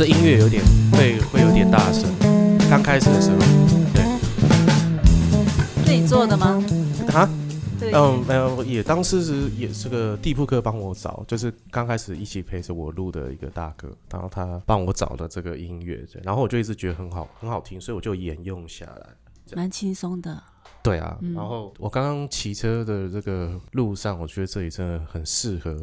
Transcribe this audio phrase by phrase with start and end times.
[0.00, 2.10] 这音乐有点会会有点大声，
[2.70, 3.36] 刚开始的时候，
[3.92, 4.02] 对
[5.84, 6.64] 自己做的吗？
[7.12, 7.28] 啊，
[7.78, 19.06] 对，嗯，没有，也当时是也是个地铺哥帮我找，就是刚开始一起陪着我录的一个大哥，然后他帮我找的这个音乐，然后我就一直觉得很好，很好听，所以我就沿用下来。
[19.54, 20.42] 蛮轻松的。
[20.82, 25.76] 对啊，嗯然后我刚刚骑车的这个路上，我觉得这里真的很适合。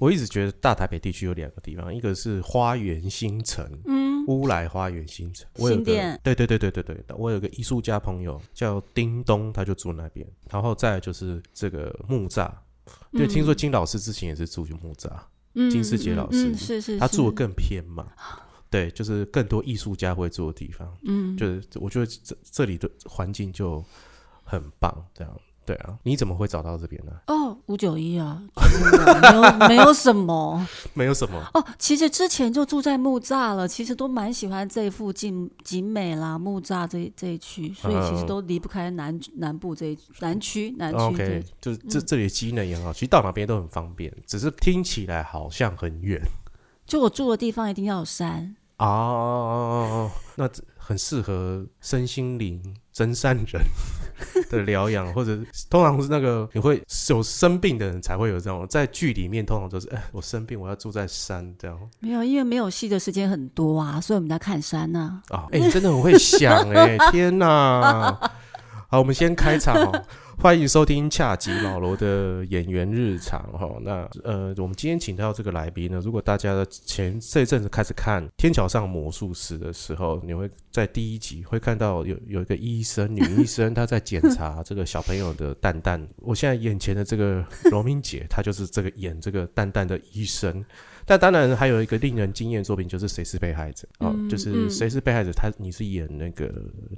[0.00, 6.18] 我一直觉得大台北地区有两个地方，一个是花园新城，嗯，乌来花园新城，我有个新店。
[6.24, 10.26] 对对对对对对，我有个艺术家朋友叫叮咚，他就住那边。
[10.50, 12.50] 然后再就是这个木栅，
[13.12, 15.10] 对，听说金老师之前也是住木栅，
[15.54, 16.56] 嗯金世杰老师。
[16.56, 18.06] 是，是他住的更偏嘛，
[18.70, 20.96] 对，就是更多艺术家会住的地方。
[21.04, 23.84] 嗯，就是我觉得这这里的环境就
[24.44, 25.98] 很棒，这样对啊。
[26.02, 27.12] 你怎么会找到这边呢？
[27.26, 28.42] 哦，五九一啊，
[29.20, 31.64] 没有 没有什么没有什么哦。
[31.78, 46.20] 其实之前就住在木栅了，其实都蛮喜欢这附近景美啦、木栅这这一区，所以其实嗯都离不开南南部这一南区南区这，OK，就是这嗯这里的机能也很好，其实到哪边都很方便，只是听起来好像很远
[46.86, 48.56] 就我住的地方一定要有山。
[48.78, 50.10] 啊。
[50.36, 52.60] 那这很适合身心灵
[52.92, 53.62] 真善人
[54.50, 55.38] 的疗养，或者
[55.70, 61.54] 通常是那个你会有生病的人才会有这种，在剧里面通常都是，哎，我生病我要住在山。
[61.56, 61.78] 这样。
[62.00, 68.18] 没有，因为没有戏的时间很多啊，所以我们在看山呢、啊，哎、你真的很会想哎、天哪！
[68.92, 70.04] 好，我们先开场哦，
[70.36, 73.70] 欢迎收听恰吉老罗的演员日常哈。
[73.82, 86.04] 那呃，我们今天请到这个来宾呢，如果大家前这一阵子开始看《天桥上魔术师》的时候，你会在第一集会看到有有一个医生，女医生，她在检查这个小朋友的蛋蛋。
[86.16, 90.64] 我现在眼前的这个罗明姐，她就是这个演这个蛋蛋的医生。
[91.10, 96.48] 但当然还有一个令人惊艳的作品，就是《谁是被害者》哦，嗯就是嗯谁是被害者，他你是演那个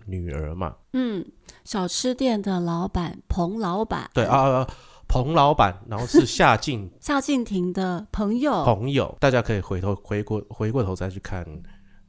[0.04, 0.74] 女儿嘛？
[0.92, 1.24] 嗯，
[1.64, 4.70] 小吃店的老板彭老板，对啊，啊，啊
[5.08, 11.46] 彭老板，然后是夏静 夏静婷的朋友，朋友，大家可以回头回过回过头再去看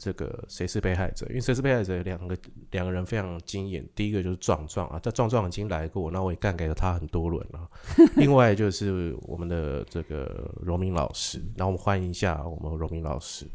[0.04, 2.38] 这个《谁是被害者》，因为《谁是被害者》有两个
[2.72, 7.70] 两个人非常惊艳，第一个就是壮壮啊，这壮壮已经来过，那我也干给了他很多轮了。
[8.18, 13.48] 另外就是我们的这个荣明老师，然后我们欢迎一下我们荣明老师。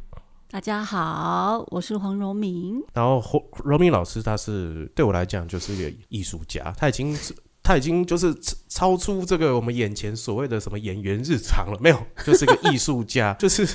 [0.51, 2.83] 大家好，我是黄荣明。
[2.95, 7.35] 然后侯荣明老师他是对我来讲就是一个艺术家，他已经是
[7.69, 13.69] 他已经就是超超出这个我们眼前所谓的什么演员日常了，没有，就是一个艺术家， 就是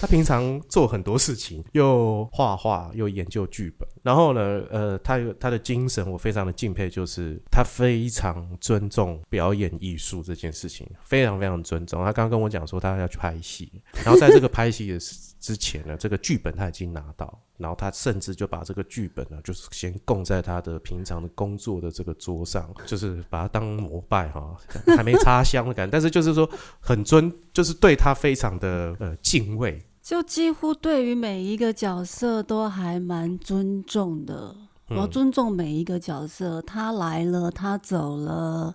[0.00, 12.02] 他平常做很多事情，又画画又研究剧本，然后呢，呃，他有他的精神我非常的敬佩，就是他非常尊重表演艺术这件事情，非常非常尊重。
[12.02, 13.70] 他刚刚跟我讲说他要去拍戏，
[14.02, 14.98] 然后在这个拍戏的
[15.38, 24.56] 之前呢，这个剧本他已经拿到，然后他甚至就把这个剧本呢，就是先供在他的平常的工作的这个桌上，就是把它当膜拜哈，
[24.96, 26.48] 还没插香的感觉，但是就是说
[26.80, 29.80] 很尊，就是对他非常的呃敬畏。
[30.02, 34.54] 就几乎对于每一个角色都还蛮尊重的，
[34.88, 38.74] 我要嗯尊重每一个角色，他来了，他走了，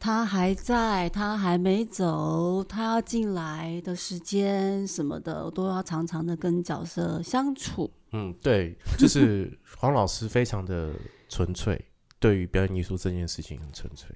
[0.00, 7.88] 他还在，他还没走，他要进来的时间什么的，我都要常常的跟角色相处。
[8.12, 10.92] 嗯，对，就是 黄老师非常的
[11.28, 11.82] 纯粹，
[12.18, 14.08] 对于表演艺术这件事情很纯粹。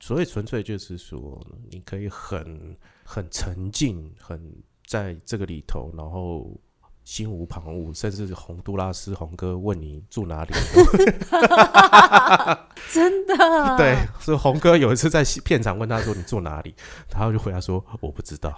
[0.00, 4.40] 所谓纯粹，就是说你可以很很沉浸，很
[4.86, 6.48] 在这个里头，然后
[7.04, 10.52] 心无旁骛，甚至洪都拉斯洪哥问你住哪里，
[12.92, 16.74] 真的，对，所以洪哥有一次在片场问他说你住哪里，
[17.08, 18.56] 他就回答说我不知道。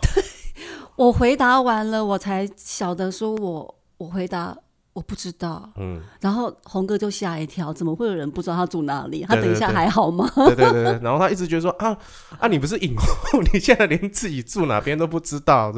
[0.96, 4.54] 我回答完了，我才晓得说我我回答
[4.92, 9.24] 我不知道，嗯，然后红哥就吓一跳，怎么会有人不知道他住哪里？
[9.28, 10.30] 他等一下还好吗？
[10.34, 11.96] 对对对对，然后他一直觉得说啊
[12.38, 15.72] 啊，你不是影后，你现在连自己住哪边都不知道，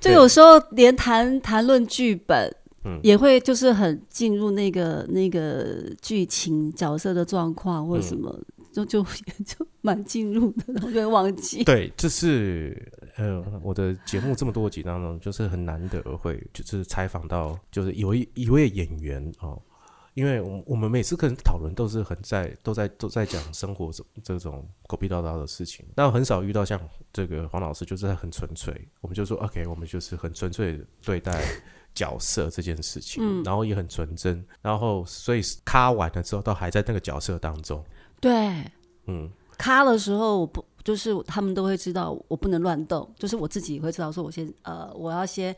[0.00, 2.52] 这就有时候连谈谈论剧本，
[2.84, 2.98] 嗯。
[3.02, 5.66] 也会就是很进入那个那个
[6.02, 8.34] 剧情角色的状况或者什么，
[8.72, 9.02] 就就
[9.44, 11.64] 就蛮进入的，然后就会忘记。
[11.64, 19.60] 对，这是呃，我的节目这么多集当中，就是很难得会就是采访到，就是有一一位演员哦，
[20.14, 26.80] 因为我我们每次可能讨论都是很在都在都在讲生活这这种狗屁叨叨的事情，但很少遇到像
[27.12, 31.42] 这个黄老师，就是很纯粹，我们就说 OK，我们就是很纯粹对待。
[31.94, 37.84] 角色这件事情，嗯然后也很纯真，然后所以咖完了之后，都还在那个角色当中，
[38.20, 38.64] 对，
[39.06, 45.54] 嗯，卡的时候我不就是他们都会知道我不能乱动，就是我自己也会知道说我先呃我要先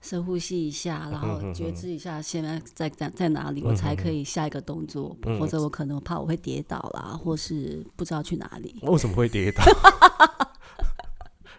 [0.00, 8.78] 深呼吸一下，然后嗯觉知一下现在在在在哪里，我才可以下一个动作，嗯否则我可能怕我会跌倒啦，或是不知道去哪里。
[8.82, 9.62] 为什么会跌倒？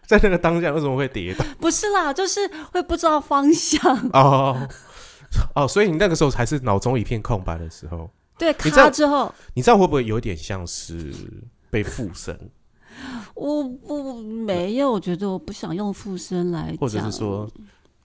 [0.05, 1.45] 在那个当下为什么会跌倒？
[1.59, 2.39] 不是啦，就是
[2.71, 3.81] 会不知道方向。
[4.11, 4.67] 哦
[5.55, 11.13] 哦，所以你那个时候才是脑中一片空白的时候，对，卡之后，你这样会不会有点像是
[11.69, 12.37] 被附身，
[13.35, 17.49] 我不没有，我觉得我不想用附身来讲，或者是说，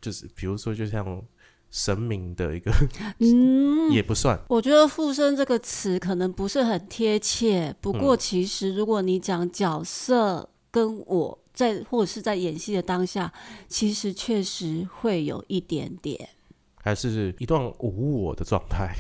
[0.01, 1.23] 就是比如说，就像
[1.71, 2.73] 神明的一个
[3.19, 8.19] 嗯， 也不算，我觉得“附身”这个词可能不是很贴切，不过嗯。
[8.19, 13.33] 其实如果你讲角色跟我在或者是在演戏的当下，
[13.67, 16.29] 其实确实会有一点点。
[16.77, 18.95] 还是一段无我的状态。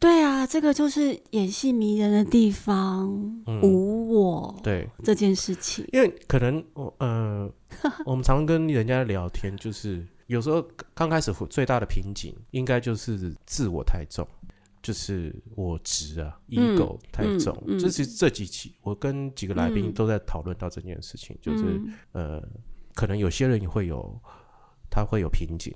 [0.00, 3.08] 对啊，这个就是演戏迷人的地方，
[3.46, 5.84] 嗯无我对，这件事情。
[5.92, 7.50] 因为可能我呃，
[8.06, 10.62] 我们常跟人家聊天，就是有时候
[10.94, 14.26] 刚开始最大的瓶颈，应该就是自我太重，
[14.80, 17.60] 就是我执啊，ego 太重。
[17.66, 22.48] 嗯这其实这几期我跟几个来宾嗯都在讨论到这件事情，就是、嗯呃，
[22.94, 24.16] 可能有些人也会有
[24.88, 25.74] 他会有瓶颈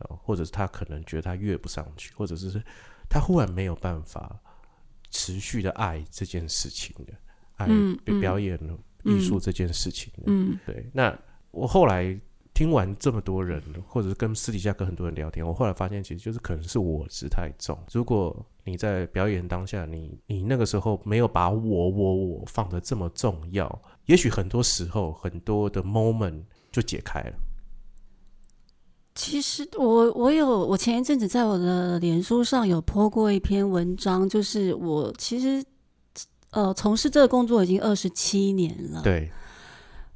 [0.00, 2.62] 啊、或者是他可能觉得他越不上去，或者是
[3.10, 4.40] 他忽然没有办法
[5.10, 7.12] 持续的爱这件事情的，
[7.56, 7.66] 爱
[8.20, 8.56] 表演
[9.02, 10.22] 艺术这件事情的。
[10.26, 11.14] 嗯对，那
[11.50, 12.18] 我后来
[12.54, 17.76] 听完这么多人，或者是跟私底下跟很多人聊天，我后来发现，其实就是可能是我执太重。
[17.90, 27.32] 如果你在表演当下，你你那个时候没有把我我我放的这么重要，也许很多时候很多的 moment 就解开了。
[29.14, 35.62] 其实我我有我前一阵子在我的脸书上有 po 过一篇文章，就是我其实
[36.50, 39.02] 呃从事这个工作已经二十七年了。
[39.02, 39.30] 对，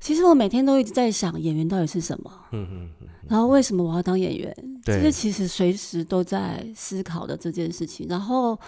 [0.00, 4.54] 其实我每天都一直在想演员到底是什么，嗯嗯嗯，然后为什么我要当演员？
[4.84, 8.06] 对这是其实随时都在思考的这件事情。
[8.08, 8.58] 然后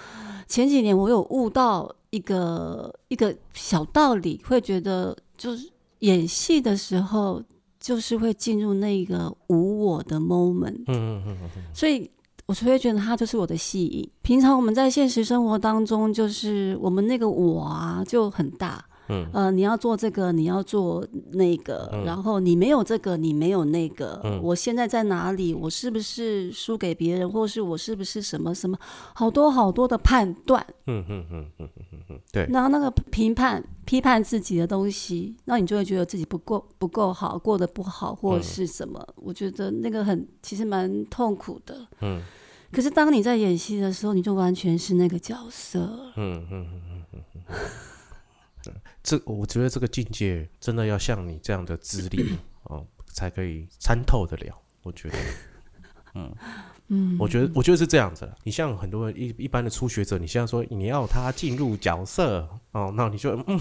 [0.49, 5.71] 前几年我有悟到一个一个小道理，会觉得就是
[6.01, 7.43] 演戏的时候，
[7.87, 10.83] 就是会进入那个无我的 moment。
[10.89, 12.11] 嗯嗯嗯嗯所以
[12.47, 14.11] 我就会觉得它就是我的戏瘾。
[14.23, 25.55] 平常我们在现实生活当中，就是我们那个我啊就很大，嗯呃，你要做这个，你要做那个，嗯然后你没有这个，你没有那个，嗯我现在在哪里？
[25.55, 28.77] 我是不是输给别人，或是我是不是什么什么？
[29.15, 39.03] 好多好多的判断，嗯嗯嗯嗯嗯嗯，对，然后那个评判、批判自己的东西，那你就会觉得自己不够不够好，过得不好，或者嗯是什么？
[39.17, 41.87] 我觉得那个很其实蛮痛苦的。
[42.03, 42.21] 嗯
[42.73, 45.81] 可是当你在演戏的时候，你就完全是那个角色。
[46.17, 48.75] 嗯嗯嗯嗯嗯嗯。
[49.01, 54.61] 这我觉得这个境界真的要像你这样的资历哦，才可以参透得了。
[54.83, 55.17] 我觉得，
[56.17, 56.35] 嗯，
[57.19, 58.35] 我觉得，我觉得是这样子了。
[58.45, 63.59] 你像很多人一一般的初学者，你现在说你要他进入角色哦，那你就嗯，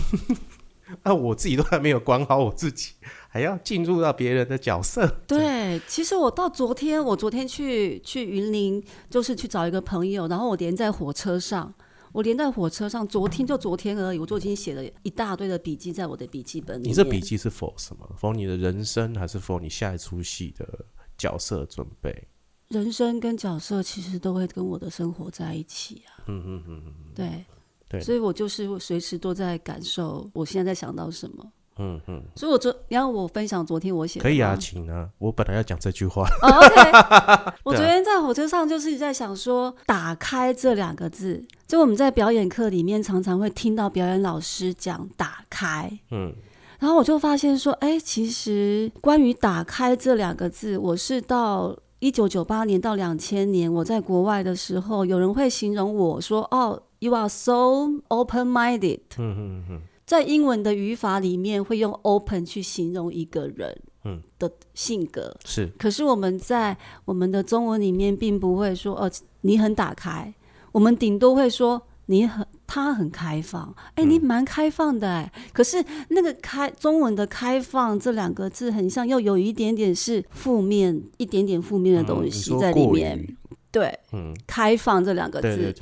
[1.03, 2.93] 那、 我自己都还没有管好我自己，
[3.27, 5.07] 还要进入到别人的角色。
[5.25, 11.73] 对，其实我到昨天，我昨天去去云林，就是去找一个朋友，然后我连在火车上，
[12.11, 16.89] 我连在火车上，昨天就昨天而已，我就已经写了一大堆的笔记在我的笔记本里。
[16.89, 18.07] 你这笔记是否什么？
[18.15, 20.85] 否你的人生，还是否你下一出戏的
[21.17, 22.27] 角色准备？
[22.75, 26.27] 人生跟角色其实都会跟我的生活在一起啊。
[26.27, 27.45] 嗯嗯嗯嗯对，
[27.87, 31.51] 对所以我就是随时都在感受我现在在想到什么。
[31.77, 35.09] 嗯嗯，所以我昨，你要我分享昨天我写的可以啊，吗请啊。
[35.17, 36.25] 我本来要讲这句话。
[36.41, 46.33] 哦 OK， 我昨天在火车上就是在想说“打开”这两个字，就我们在表演课里面常常会听到表演老师讲“打开嗯”，
[46.79, 64.21] 然后我就发现说，哎，其实关于“打开”这两个字，我是到一九九八年到两千年我在国外的时候，有人会形容我说：“哦，you are so open-minded。”嗯嗯嗯在英文的语法里面会用 open 去形容一个人嗯。
[64.37, 65.67] 的性格，是。
[65.79, 70.31] 可是我们在我们的中文里面并不会说哦，你很打开，
[70.73, 75.31] 我们顶多会说你很他很开放，哎、你蛮开放的哎。
[75.53, 83.17] 可是那个开中文的开放这两个字很像，又有一点点是负面，一点点负面的东西在里面。
[83.17, 83.37] 于
[83.71, 85.73] 对，嗯，开放这两个字，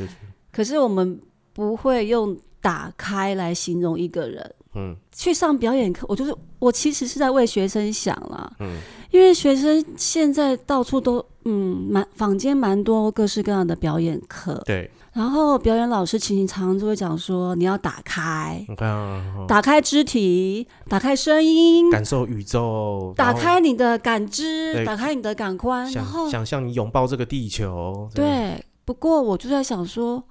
[0.51, 1.19] 可是我们
[1.53, 4.55] 不会用打开来形容一个人。
[4.75, 4.95] 嗯。
[5.11, 8.77] 去上表演课，我就是我其实是在为学生想啦，嗯。
[9.11, 18.65] 因为学生现在到处都嗯，蛮坊间蛮多各式各样的表演课，对，然后表演老师其实常常就会讲说，你要打开，
[19.48, 28.65] 打开肢体，打开声音，感受宇宙，打开你的感知，打开你的感官，然后想想象你拥抱这个地球，对。
[28.86, 30.22] 不过我就在想说，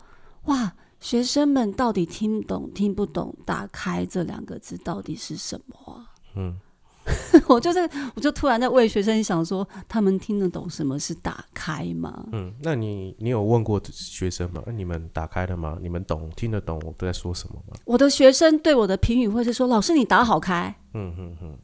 [0.45, 6.11] 哇，学生们到底听懂听不懂“打开”这两个字到底是什么啊？
[6.35, 6.59] 嗯，
[7.49, 7.81] 我就是，
[8.15, 12.27] 我就突然在为学生想说，他们听得懂什么是打开吗？
[12.33, 14.63] 嗯，那你你有问过学生吗？
[14.75, 15.79] 你们打开了吗？
[15.83, 17.77] 你们懂听得懂我都在说什么吗？
[17.85, 20.75] 我的学生对我的评语会是说：“老师，你打好开。
[20.95, 21.59] 嗯嗯嗯，”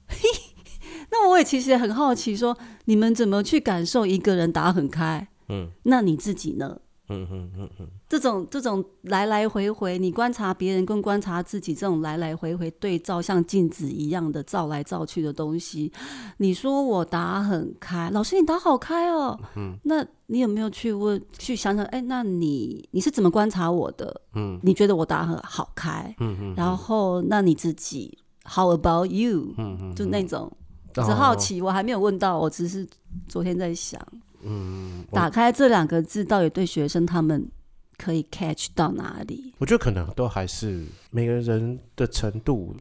[1.11, 5.27] 那我也其实也很好奇说你们怎么去感受一个人打很开？
[5.49, 6.79] 嗯，那你自己呢？
[7.09, 15.93] 嗯嗯嗯嗯，这种这种来来回回，你观察别人跟观察自己，这种来来回回对照，像镜子一样的照来照去的东西，
[16.37, 24.21] 你说我打很开，老师你打好开哦，嗯，那你有没有去问去想想，哎，那你你是怎么观察我的？
[24.35, 26.15] 嗯，你觉得我打很好开？
[26.21, 29.55] 嗯嗯，然后那你自己，How about you？
[29.57, 30.53] 嗯嗯，就那种，
[30.93, 32.87] 只好奇，我还没有问到，我只是
[33.27, 34.01] 昨天在想，
[34.43, 37.49] 嗯，打开这两个字到底对学生他们
[37.97, 39.53] 可以 catch 到哪里？
[39.59, 42.77] 我觉得可能都还是每个人的程度、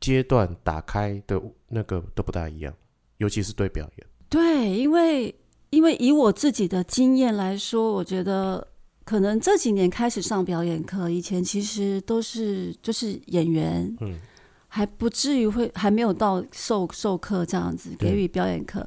[0.00, 2.74] 阶段打开的那个都不大一样，
[3.16, 4.06] 尤其是对表演。
[4.28, 5.34] 对，因为
[5.70, 8.66] 因为以我自己的经验来说，我觉得
[9.04, 14.18] 可能这几年开始上表演课，以前其实都是就是演员，嗯，
[14.68, 18.86] 还不至于会还没有到授授课这样子给予表演课。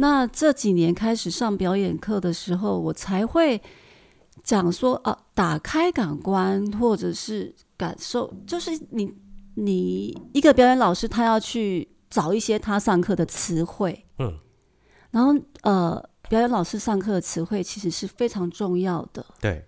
[0.00, 3.60] 那这几年开始上表演课的时候，我才会
[4.42, 9.14] 讲说，啊，打开感官或者是感受，就是你
[9.56, 14.38] 你一个表演老师，他要去找一些他上课的词汇，嗯，
[15.10, 19.66] 然后呃，表演老师上课的词汇其实是非常重要的，对，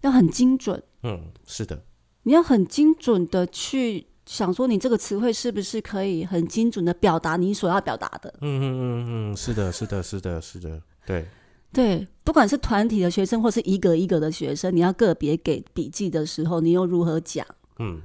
[0.00, 1.84] 要很精准，嗯，是的，
[2.24, 8.32] 你要很精准的去想说，你这个词汇是不是可以很精准的表达你所要表达的。
[8.40, 11.26] 嗯嗯嗯嗯，是的，是的，是的，是的，对，
[11.72, 17.44] 对，不管是团体的学生，或是一个一个的学生，你要个别给笔记的时候，你又如何讲？
[17.80, 18.00] 嗯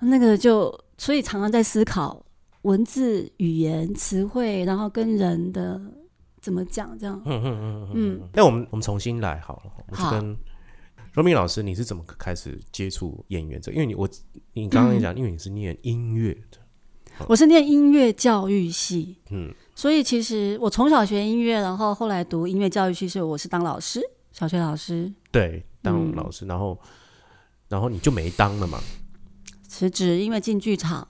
[0.00, 2.24] 那个就，所以常常在思考
[2.62, 5.78] 文字、语言、词汇，然后跟人的
[6.40, 7.20] 怎么讲，这样。
[7.26, 8.28] 嗯嗯嗯嗯嗯。
[8.32, 10.36] 那我们我们重新来好了，我们就好跟
[11.14, 13.70] 罗明老师，你是怎么开始接触演员这？
[13.72, 14.08] 因为你我
[14.54, 16.58] 你刚刚也讲，因为你是念音乐的，
[17.28, 19.52] 我是念音乐教育系，嗯。
[19.74, 24.00] 所以其实我从小学音乐，然后后来读音乐教育系，所以我是当老师，
[24.32, 25.12] 小学老师。
[25.30, 26.14] 对，当嗯。
[26.14, 26.78] 老师，然后
[27.68, 28.80] 然后你就没当了嘛，
[29.68, 31.06] 辞职，因为进剧场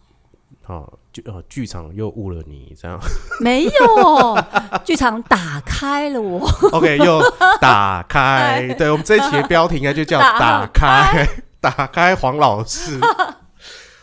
[0.66, 2.98] 哦，就呃剧场又误了你这样。
[3.40, 4.44] 没有，
[4.84, 6.48] 剧场打开了我。
[6.72, 7.20] ，OK 又
[7.60, 11.28] 打开，对我们这一期的标题应该就叫打 打开
[11.60, 12.98] 打开黄老师。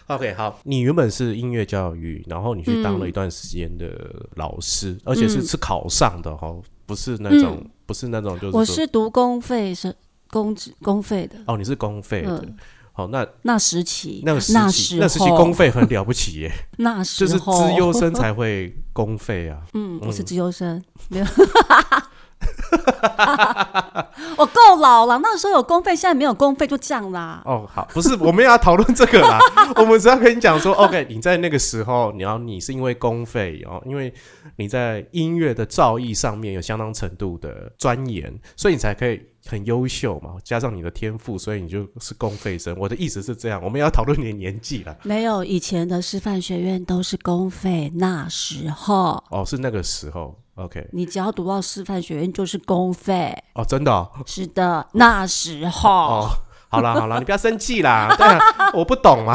[0.08, 3.88] OK，好，你原本是音乐教育，然后你去当了一段时间的
[4.36, 6.52] 老师，而且是嗯是考上的哈，
[6.86, 9.96] 不是那种、不是那种就是我是读公费是
[10.32, 12.38] 公职公费的，哦，你是公费的。
[12.38, 12.58] 嗯
[13.00, 19.62] 好，那那时期，那个时那时期那时期公费很了不起耶， 那时就是资优生才会公费啊。
[19.74, 21.26] 嗯，我是嗯资优生，没有。
[24.38, 27.42] 我够老了，那时候有公费，现在没有公费，就这样啦。
[27.46, 29.40] 哦，好，不是我们要讨论这个啦，
[29.76, 34.14] 我们只要跟你讲说，OK，你在那个时候，你要你是因为公费哦，因为
[34.56, 42.76] 你在音乐的造诣上面有相当程度的钻研，所以你才可以很优秀嘛，加上你的天赋，所以你就是公费生。
[42.78, 44.96] 我的意思是这样，我们要讨论你的年纪了。
[45.04, 53.36] 没有，以前的师范学院都是公费，那时候哦，是那个时候，OK，你只要读到师范学院就是公费。
[53.54, 56.30] 哦，真的哦，是的，那时候、哦
[56.72, 59.34] 好啦好啦，你不要生气啦， 对啊，我不懂嘛。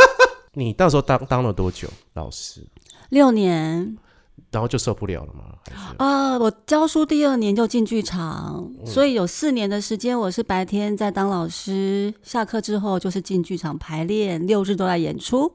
[0.52, 2.66] 你到时候当当了多久老师？
[3.08, 3.96] 六年
[4.50, 5.44] 然后就受不了了吗？
[5.96, 15.50] 啊、我教书第二年就进剧场，嗯所以有四年的时间我是白天在当老师，下课之后就是进剧场排练，六日都在演出。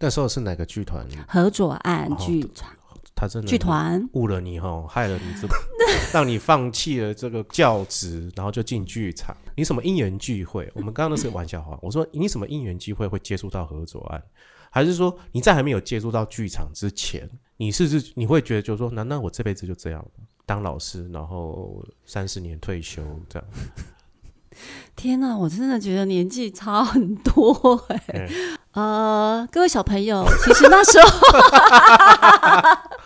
[0.00, 1.06] 那时候是哪个剧团？
[1.28, 2.68] 何左岸哦剧场、
[3.16, 5.56] 他真的剧团，误了你哈，害了你这个，
[6.12, 9.34] 让你放弃了这个教职，然后就进剧场。
[9.56, 10.70] 你什么因缘聚会？
[10.74, 11.78] 我们刚刚那是玩笑话。
[11.80, 14.22] 我说你什么因缘机会会接触到何左岸？
[14.70, 20.08] 还是说你在还没有接触到剧场之前，你是是你会觉得就是说，难道我这辈子就这样了
[20.44, 23.48] 当老师，然后三十年退休这样？
[24.94, 28.28] 天哪，我真的觉得年纪差很多哎、哎
[28.72, 31.08] 呃，各位小朋友，其实那时候，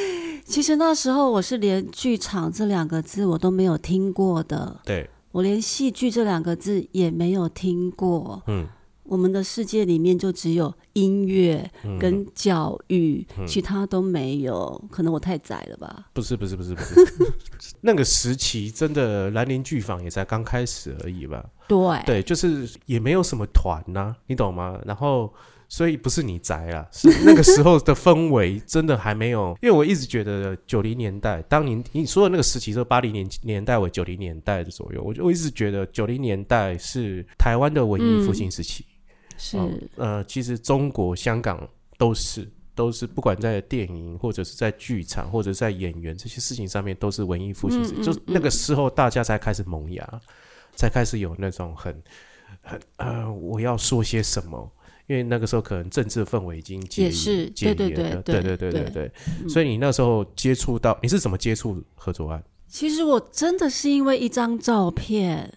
[0.44, 8.42] 其实那时候我是连剧场这两个字我都没有听过的，对，我连戏剧这两个字也没有听过。
[8.46, 8.66] 嗯
[9.08, 14.84] 我们的世界里面就只有音乐嗯，跟教育，嗯其他都没有。
[14.90, 16.06] 可能我太窄了吧？
[16.12, 17.32] 不是不是不是不是，
[17.80, 21.44] 那个时期真的兰陵剧坊也才刚开始而已吧？
[21.68, 24.76] 对，对，就是也没有什么团呐、你懂吗？
[24.84, 25.32] 然后。
[25.68, 38.84] 所以不是你宅啦，是那个时候的氛围真的还没有， 因为我一直觉得九零年代，当年你说的那个时期，是八零年年代为九零年代的左右，我就我一直觉得九零年代是台湾的文艺复兴时期。
[39.38, 41.68] 是、哦呃，其实中国香港
[41.98, 47.96] 都是都是，不管在电影或者是在剧场或者在演员这些事情上面，都是文艺复兴时期。
[47.96, 50.20] 嗯嗯就那个时候，大家才开始萌芽，
[50.74, 52.02] 才开始有那种很
[52.62, 54.72] 很呃，我要说些什么。
[55.06, 62.42] 因为那个时候可能政治氛围已经解也是解对对严了，对对对对对对嗯所以你那时候接触到，你是怎么接触合作案？
[62.68, 65.52] 其实我真的是因为一张照片，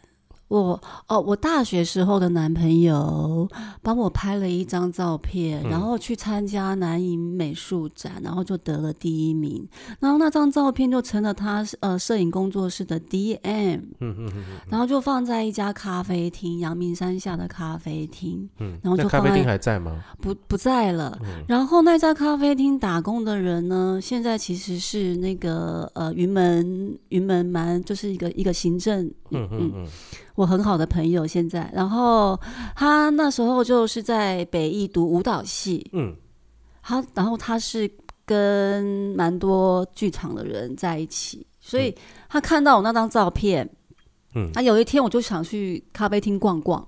[0.49, 3.47] 我哦，我大学时候的男朋友
[3.81, 9.67] 帮我拍了一张照片，嗯然后去参加南影美术展，然后就得了第一名。
[9.99, 14.31] 然后那张照片就成了他呃摄影工作室的 DM，嗯嗯
[14.69, 20.03] 然后就放在一家咖啡厅，阳明山下的咖啡厅，嗯，然后就放在那咖啡厅还在吗？
[20.19, 21.17] 不不在了。
[21.21, 29.87] 嗯然后那家咖啡厅打工的人呢，现在其实是那个呃云门云门蛮就是一个一个行政，嗯嗯嗯
[30.39, 31.69] 我很好的朋友现在。
[31.73, 32.39] 然后
[32.73, 36.15] 他那时候就是在北艺读舞蹈系，嗯
[36.81, 37.91] 他然后他是
[38.25, 41.93] 跟蛮多剧场的人在一起，所以
[42.29, 43.69] 他看到我那张照片，
[44.33, 46.87] 嗯他有一天我就想去咖啡厅逛逛。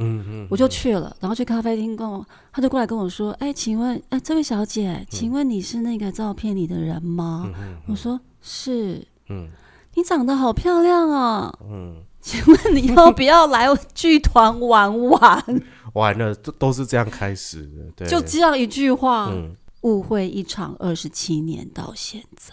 [0.00, 9.04] 嗯嗯，我就去了，然后去咖啡厅逛，他就过来跟我说：“哎，请问，哎，这位小姐，请问你是那个照片里的人吗？”嗯嗯我说：“是。
[9.28, 9.48] 嗯”
[9.94, 11.52] 你长得好漂亮啊！
[11.68, 11.96] 嗯，
[12.28, 15.62] 请问你要不要来剧团玩玩？
[15.94, 19.56] 玩了，都都是这样开始的，对，就这样一句话，嗯。
[19.82, 22.52] 误会一场，二十七年到现在。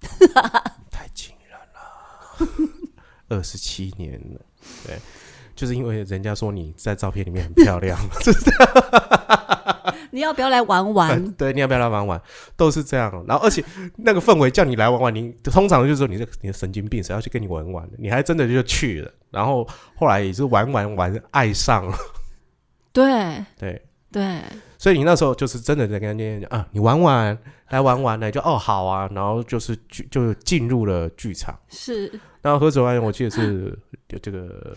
[0.90, 1.78] 太惊人了，
[3.30, 4.40] 二十七年了，
[4.84, 4.98] 对，
[5.54, 7.98] 就是因为人家说你在照片里面很漂亮，
[10.10, 11.22] 你要不要来玩玩？
[11.32, 12.20] 对，你要不要来玩玩，
[12.56, 13.24] 都是这样。
[13.26, 13.64] 然后而且
[13.96, 17.88] 那个氛围叫你来玩玩，你通常就是说你这你的神经病，谁要去跟你玩玩？
[17.98, 19.66] 你还真的就去了，然后
[19.96, 21.96] 后来也是玩玩玩爱上了，
[22.92, 23.82] 对 对。
[24.10, 24.40] 对，
[24.78, 31.54] 所以你那时候就是真的在跟人家讲啊，你玩玩，来玩玩呢，就哦好啊，然后就是剧就进入了剧场。
[31.68, 34.74] 是，然后何子湾，我记得是有这个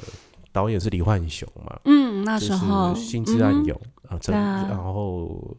[0.51, 3.77] 导演是李焕雄嘛，嗯，那时候《新之暗嗯涌》
[4.11, 5.55] 啊，这然后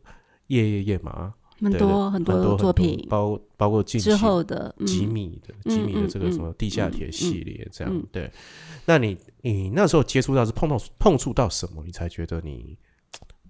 [0.49, 8.31] 夜夜夜嘛，很多很很多作品包包括近期之后的嗯吉米的嗯吉米的这个什么地下铁嗯系列这样嗯，对。
[8.85, 12.77] 那你你那时候接触到是碰到碰触到什么，你才觉得你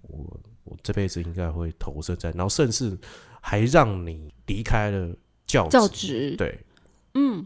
[0.03, 2.97] 我我这辈子应该会投身在，然后甚至
[3.41, 5.13] 还让你离开了
[5.45, 6.57] 教教，职，对，
[7.15, 7.45] 嗯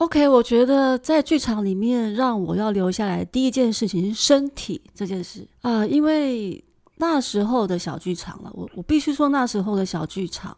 [0.00, 6.62] ，OK，我觉得在剧场里面让我要留下来，第一件事情是身体这件事啊、因为
[6.96, 10.56] 那时候的小剧场了，我我必须说那时候的小剧场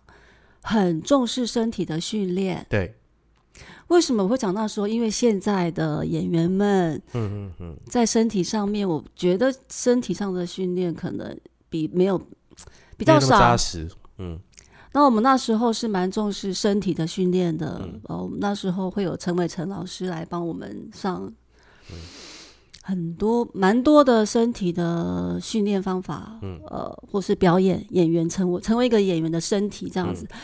[0.62, 2.64] 很重视身体的训练。
[2.70, 2.94] 对，
[3.88, 4.86] 为什么我会讲那时候？
[4.86, 11.36] 因为现在的演员们嗯嗯嗯，在身体上面，我觉得身体上的训练可能
[11.68, 12.16] 比没有
[12.96, 13.56] 比较没有那么扎少。
[13.56, 14.38] 实，嗯
[14.92, 21.32] 那我们那时候是蛮重视身体的训练的，嗯哦，我们那时候会有陈伟成老师来帮我们上
[21.90, 21.96] 嗯
[22.82, 30.26] 很多蛮多的身体的训练方法，嗯呃，或是表演演员成为成为一个演员的身体这样子。
[30.30, 30.38] 嗯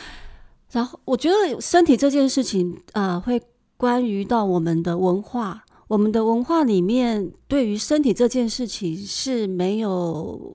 [0.71, 3.41] 然后我觉得身体这件事情啊、呃会
[3.79, 10.55] 关于到我们的文化，我们的文化里面对于身体这件事情是没有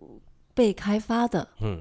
[0.54, 1.48] 被开发的。
[1.64, 1.80] 嗯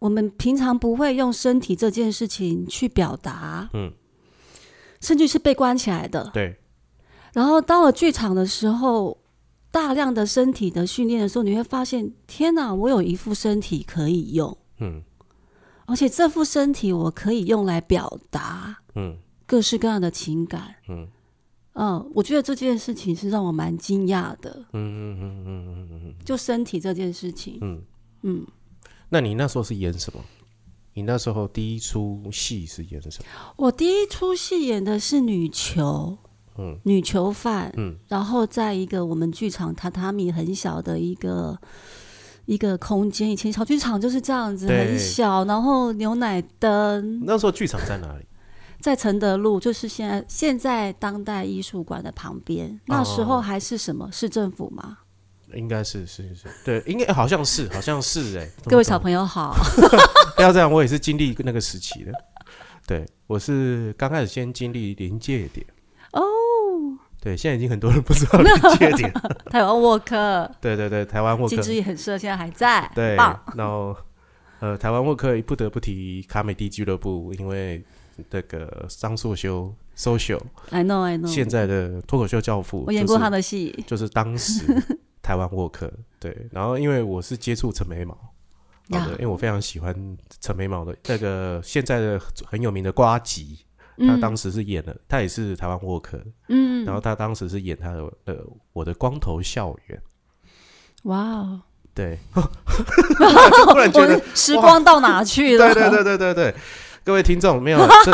[0.00, 3.92] 我们平常不会用身体这件事情去表达，嗯，
[5.00, 6.28] 甚至是被关起来的。
[6.34, 6.56] 对，
[7.32, 9.18] 然后到了剧场的时候，
[9.70, 15.02] 大量的身体的训练的时候，你会发现，天哪，我有一副身体可以用，嗯。
[15.86, 19.16] 而且这副身体我可以用来表达嗯。
[19.46, 20.76] 各式各样的情感。
[20.88, 21.08] 嗯。
[21.74, 27.58] 嗯，我觉得这件事情是让我蛮惊讶的，嗯嗯嗯嗯嗯嗯就身体这件事情。
[27.60, 27.82] 嗯，
[28.22, 28.46] 嗯，
[29.10, 30.20] 那你那时候是演什么？
[30.94, 33.54] 你那时候第一出戏是演什么？
[33.56, 36.16] 我第一出戏演的是女囚，
[36.58, 41.58] 嗯女囚犯，嗯然后在一个我们剧场榻榻米很小的一个
[42.46, 43.30] 一个空间。
[43.30, 48.24] 以前小剧场就是这样子，很小，然后牛奶灯那时候剧场在哪里？
[48.80, 52.80] 在承德路，就是现在现在当代艺术馆的旁边。
[52.86, 54.98] 那时候还是什么市政府吗？
[55.54, 59.54] 应该是是是，对，应该好像是好像是哎、 各位小，朋友好，
[60.36, 62.12] 不要这样，我也是经历那个时期的。
[62.86, 65.64] 对，我是刚开始先经历临界点。
[66.12, 66.20] 哦，
[67.20, 69.12] 对，现在已经很多人不知道临界点。
[69.50, 71.54] 台湾沃克，对对对，台湾沃克。
[71.54, 73.14] 金枝也很社，现在还在，对，
[73.54, 73.96] 然后
[74.58, 77.84] 呃，台湾沃克不得不提卡美蒂俱乐部，因为
[78.30, 84.64] 那个张硕修 social I know I know，现在的脱口秀教父，我演过他的戏，就是当时
[85.30, 85.88] 台湾沃克
[86.18, 88.12] 对，然后因为我是接触陈眉毛，
[88.90, 89.94] 好呀的，因为我非常喜欢
[90.40, 93.64] 陈眉毛的那个现在的很有名的瓜吉，
[93.96, 100.02] 他嗯当时是演了，他也是台湾沃克，嗯，然后他当时是演他的呃我的光头校园，
[101.04, 101.60] 哇哦，
[101.94, 105.72] 对， 突然觉得我时光到哪去了？
[105.72, 106.54] 对对对对对对，
[107.02, 108.12] 各位听众没有 这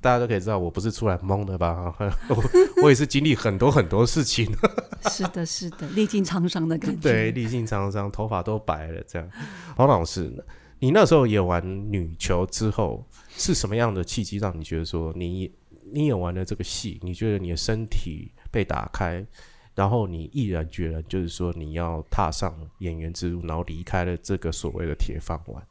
[0.00, 1.94] 大家都可以知道我不是出来蒙的吧？
[2.28, 2.36] 我
[2.82, 4.46] 我也是经历很多很多事情，
[5.10, 7.00] 是的，是的，历尽沧桑的感觉。
[7.00, 9.28] 对，历尽沧桑，头发都白了，这样。
[9.74, 10.32] 黄老师，
[10.78, 13.04] 你那时候演完女球之后，
[13.36, 15.50] 是什么样的契机让你觉得说你
[15.92, 19.24] 你演完了这个戏，你觉得你的身体被打开，
[19.74, 25.66] 然后你毅然决然就是说你要踏上演员之路，然后离开了这个所谓的铁饭碗？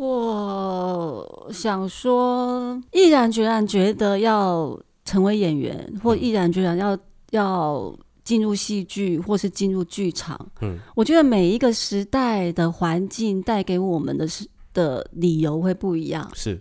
[0.00, 6.96] 我想说，毅然决然觉得要成为演员，或嗯毅然决然要
[7.32, 10.38] 要进入戏剧，或是进入剧场。
[10.60, 16.30] 嗯，我觉得每一个时代的环境带给我们的是的理由会不一样。
[16.32, 16.60] 是，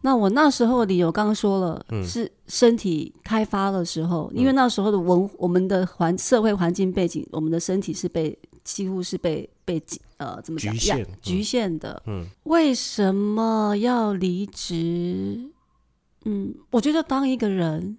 [0.00, 9.82] 那我那时候的理由刚刚说了，嗯是身体开发的时候，因为那时候的文我们的环社会环境背景，我们的身体是被几乎是被被
[10.18, 12.02] 呃怎么讲局限局限的。
[12.06, 15.50] 嗯为什么要离职？
[16.24, 17.98] 嗯，我觉得当一个人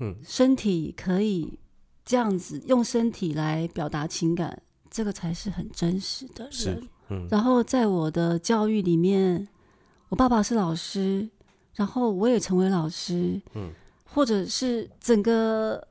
[0.00, 1.58] 嗯身体可以
[2.04, 6.88] 这样子用身体来表达情感，这个才是很真实的是人。
[7.10, 9.46] 嗯然后在我的教育里面，
[10.08, 11.28] 我爸爸是老师，
[11.74, 13.70] 然后我也成为老师，嗯，
[14.04, 15.86] 或者是整个，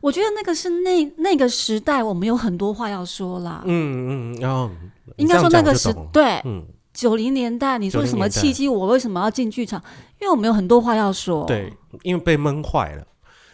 [0.00, 3.62] 我觉得那个是那那个时代，我们有很多话要说啦。
[3.64, 4.70] 嗯嗯，然后
[5.16, 8.68] 应该说那个时时对嗯九零年代，你说什么契机？
[8.68, 9.82] 我为什么要进剧场？
[10.20, 11.44] 因为我们有很多话要说。
[11.46, 11.72] 对，
[12.02, 13.04] 因为被闷坏了，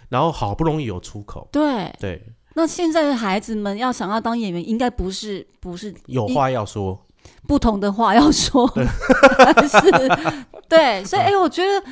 [0.09, 7.07] 然后好不容易有出口，对，对，那现在的孩子们要想要当演员，应该不是不是有话要说，
[7.47, 10.09] 不同的话要说， 是，
[10.69, 11.83] 对，所以哎、我觉得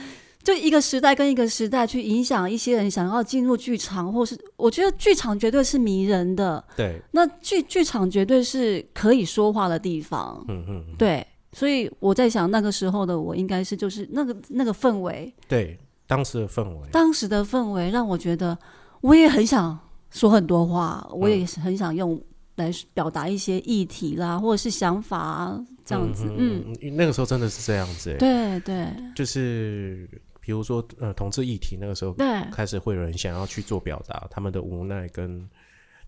[0.46, 18.56] 就一个时代跟一个时代去影响一些人想要进入剧场，或是我觉得剧场绝对是迷人的，对，那剧剧场绝对是可以说话的地方，嗯嗯，对，所以我在想那个时候的我应该是就是那个那个氛围，对，当时的氛围，当时的氛围让我觉得
[19.00, 19.76] 我也很想
[20.12, 22.22] 说很多话，我也是很想用
[22.54, 28.86] 来表达一些议题啦，或者是想法啊，这样子，嗯，嗯，那个时候真的是这样子，哎，对对。
[29.16, 30.08] 就是
[30.46, 35.44] 比如说呃，同志议题那个时候对，开始会有人想要去做表达，他们的无奈跟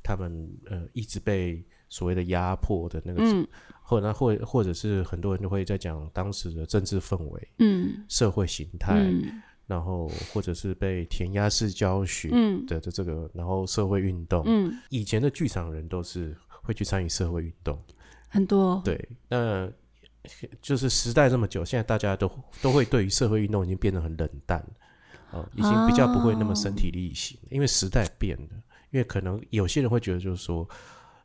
[0.01, 3.45] 他们呃一直被所谓的压迫的那个，嗯。
[3.83, 8.05] 或者或或者是很多人就会在讲当时的政治氛围、嗯。
[8.09, 9.43] 社会形态，嗯。
[9.67, 12.65] 然后或者是被填鸭式教学嗯。
[12.67, 17.77] 的的这个，然后社会运动，嗯，以前的剧场人都是会去参与社会运动，
[18.29, 19.69] 很多，对，那
[20.61, 22.31] 就是时代这么久，现在大家都
[22.63, 24.65] 都会对于社会运动已经变得很冷淡，
[25.31, 28.49] 哦、已经比较不会那么身体力行，因为时代变了。
[28.91, 30.67] 因为可能有些人会觉得，就是说，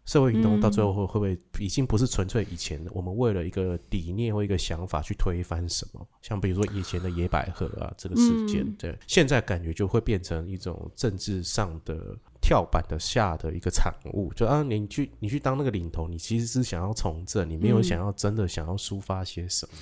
[0.05, 8.75] 社会运动到最后会会不会已经不是纯粹以前我们为了一个理念或一个想法去推翻什么，像比如说以前的野百合啊这个事件，嗯。
[8.77, 17.83] 对，现在感觉就会变成一种政治上的跳板的下的一个产物，就啊，你去你去当那个领头，你其实是想要从政，你没有嗯。
[17.83, 19.77] 想要真的想要抒发些什么。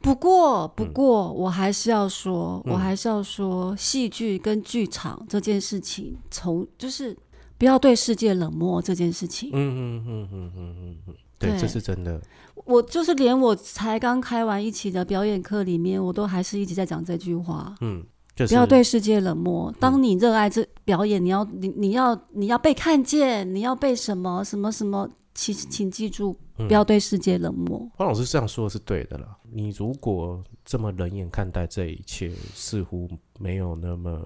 [0.00, 2.72] 不过，不过，我还是要说，嗯。
[2.72, 7.14] 我还是要说，戏剧跟剧场这件事情，从就是
[7.58, 9.50] 不要对世界冷漠这件事情。
[9.52, 12.20] 嗯嗯嗯嗯嗯嗯嗯，对，对这是真的。
[12.64, 19.72] 我就是连我才刚开完一期的表演课里面，我都还是一直在讲这句话：嗯，就是不要对世界冷漠。
[19.78, 27.88] 当你热爱这表演，你要你你要你要被看见，你要被什么什么什么，请请记住，嗯不要对世界冷漠。
[27.94, 29.36] 黄老师这样说的是对的啦。
[29.52, 34.20] 你如果这么冷眼看待这一切，似乎没有那么。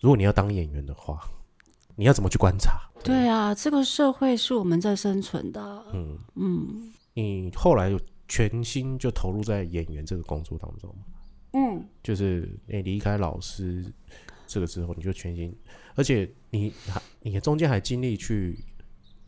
[0.00, 1.18] 如果你要当演员的话，
[1.96, 2.80] 你要怎么去观察？
[3.02, 5.84] 对啊，这个社会是我们在生存的。
[5.92, 10.94] 嗯，嗯你后来有全心就投入在演员这个工作当中，
[11.52, 13.84] 嗯，就是你离开老师
[14.46, 15.54] 这个之后，你就全心，
[15.94, 18.58] 而且你还你中间还经历去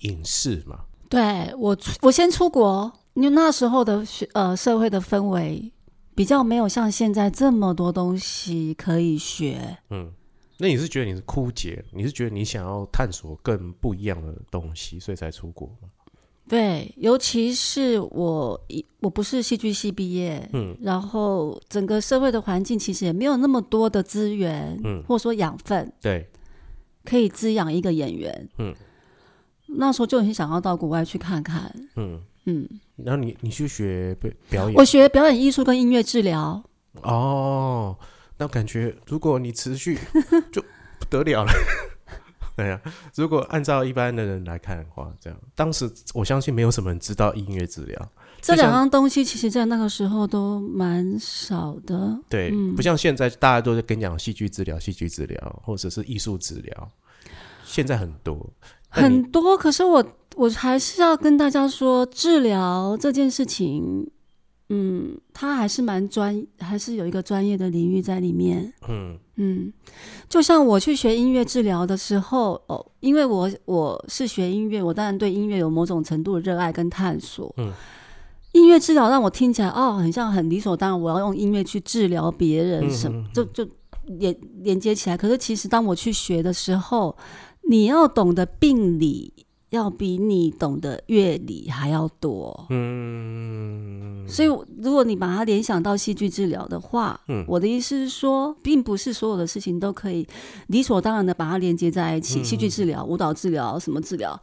[0.00, 5.70] 影视嘛，对我出我先出国，因为那时候的学呃社会的氛围
[6.14, 9.76] 比较没有像现在这么多东西可以学。
[9.90, 10.12] 嗯，
[10.58, 15.88] 那你是觉得你是枯竭，你是觉得你想要探索更不一样的东西，所以才出国吗？
[16.48, 20.76] 对，尤其是我一我不是戏剧系毕业，嗯。
[20.80, 25.02] 然后整个社会的环境其实也没有那么多的资源，嗯。
[25.08, 26.24] 或者说养分对，
[27.04, 28.48] 可以滋养一个演员。
[28.58, 28.72] 嗯，
[29.66, 31.74] 那时候就很想要到国外去看看。
[31.96, 34.74] 嗯，嗯，然后你你去学表表演？
[34.76, 36.62] 我学表演艺术跟音乐治疗，
[37.02, 37.98] 哦，
[38.38, 39.98] 那感觉如果你持续
[40.52, 40.62] 就
[40.98, 41.52] 不得了了。
[42.56, 42.80] 对呀、
[43.14, 52.18] 如果按照一般的人来看的话，这样当时我相信没有什么人知道音乐治疗，这两样东西其实在那个时候都蛮少的。
[52.30, 56.90] 对，嗯不像现在大家都在跟你讲戏剧治疗、戏剧治疗或者是艺术治疗，
[57.62, 58.48] 现在很多，
[58.88, 60.02] 很多，可是我
[60.36, 64.10] 我还是要跟大家说，治疗这件事情，
[64.68, 68.72] 嗯，他还是蛮专，还是有一个专业的领域在里面。
[68.88, 69.72] 嗯嗯，
[70.28, 77.54] 就像我去学音乐治疗的时候，哦，因为我我是学音乐，我当然对音乐有某种程度的热爱跟探索。
[77.58, 77.70] 嗯，
[78.52, 83.68] 音乐治疗让我听起来哦，很像很理所当然，我要用音乐去治疗别人，嗯什么嗯嗯就就
[84.18, 85.16] 连连接起来。
[85.16, 87.16] 可是其实当我去学的时候，
[87.68, 89.32] 你要懂得病理，
[89.76, 92.66] 要比你懂得乐理还要多。
[92.70, 94.48] 嗯，所以，
[94.82, 100.26] 如果你把它联想到戏剧治疗的话，嗯我的意思是说，并不是所有的事情都可以
[100.68, 102.40] 理所当然的把它连接在一起。
[102.40, 104.40] 嗯戏剧治疗、舞蹈治疗、什么治疗，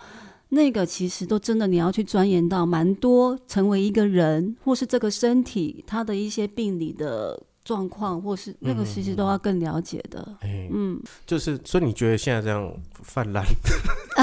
[0.49, 10.37] 那个其实都真的你要去钻研到蛮多，成为一个人或是这个身体它的一些病理的状况，或是那个其实都要更了解的。
[10.41, 12.73] 哎、嗯，就是所以你觉得现在这样
[13.03, 13.45] 泛滥，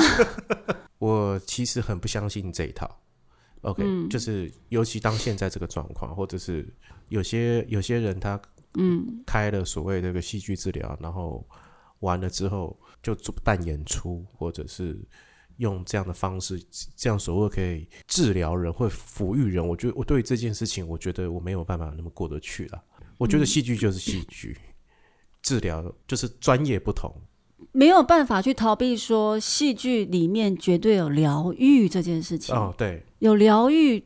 [0.98, 3.00] 我其实很不相信这一套。
[3.62, 6.66] OK，、嗯就是尤其当现在这个状况，或者是
[7.08, 8.40] 有些有些人他
[8.74, 11.46] 嗯开了所谓的这个戏剧治疗，然后
[11.98, 14.98] 完了之后就做办演出，或者是
[15.58, 16.58] 用这样的方式，
[16.96, 19.66] 这样所谓可以治疗人或抚育人。
[19.66, 22.82] 我觉得我对于这件事情，我觉得我没有办法那么过得去了。
[23.20, 24.56] 我觉得戏剧就是戏剧，
[25.42, 27.14] 治疗就是专业不同。
[27.70, 32.54] 没有办法去逃避说戏剧里面绝对有疗愈这件事情。
[32.54, 34.02] 哦，对，有疗愈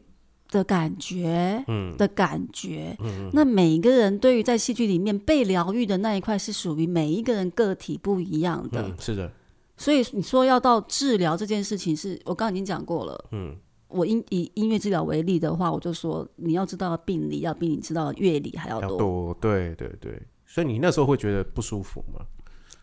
[0.50, 2.96] 的感觉嗯的感觉。
[2.98, 9.33] 嗯那每一个人对于在戏剧里面被疗愈的那一块是属于每一个人个体不一样的，嗯，是的，
[9.77, 13.29] 所以你说要到治疗这件事情是，我刚刚已经讲过了。
[13.31, 13.57] 嗯
[13.88, 18.90] 我音以音乐治疗为例的话，我就说你要知道的病理要比你知道的乐理还要多。
[18.90, 20.20] 要多，对对对。
[20.47, 22.20] 所以你那时候会觉得不舒服吗？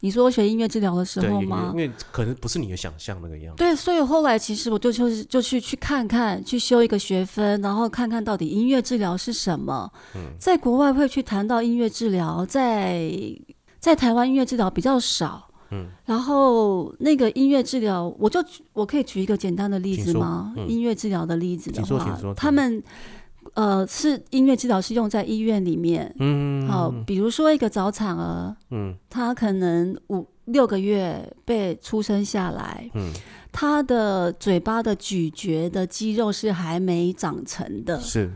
[0.04, 1.70] 你说学音乐治疗的时候吗？
[1.74, 3.60] 因为可能不是你的想象那个样子。
[3.60, 9.92] 对，所以后来其实我就就是就去去看看，去修一个学分，然后看看到底音乐治疗是什么。
[10.16, 13.12] 嗯在国外会去谈到音乐治疗，在
[13.80, 15.51] 在台湾音乐治疗比较少。
[15.72, 20.54] 嗯，然后那个音乐治疗，我就我可以举一个简单的例子吗？
[20.58, 20.68] 嗯。
[20.68, 22.84] 音乐治疗的例子的话，他们
[23.54, 26.14] 呃是音乐治疗是用在医院里面。
[26.20, 28.96] 嗯，好，比如说一个早产儿，嗯。
[29.10, 33.12] 他可能五六个月被出生下来，嗯，
[33.52, 38.00] 他的嘴巴的咀嚼的肌肉是还没长成的。
[38.02, 38.30] 是，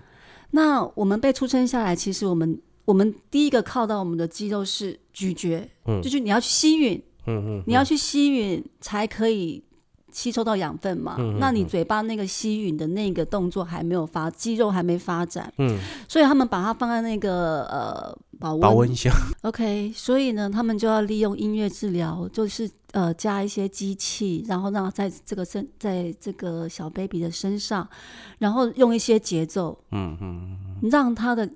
[0.52, 6.02] 那我们被出生下来，其实我们我们第一个靠到我们的肌肉是咀嚼，嗯。
[6.02, 9.64] 就是你要去吸吮，嗯嗯，你要去吸吮才可以
[10.12, 11.18] 吸收到养分嘛。
[11.40, 18.62] 那你嗯嘴巴那个吸吮的那个动作还没有发，肌肉还没发展，嗯，所以他们把它放在那个呃保温。
[18.62, 27.88] 保温箱，OK，所以呢，他们就要利用音乐治疗，就是呃加一些机器，然后让在这个身在这个小 baby 的身上，
[28.38, 30.58] 然后用一些节奏，嗯嗯
[30.90, 31.50] 让他的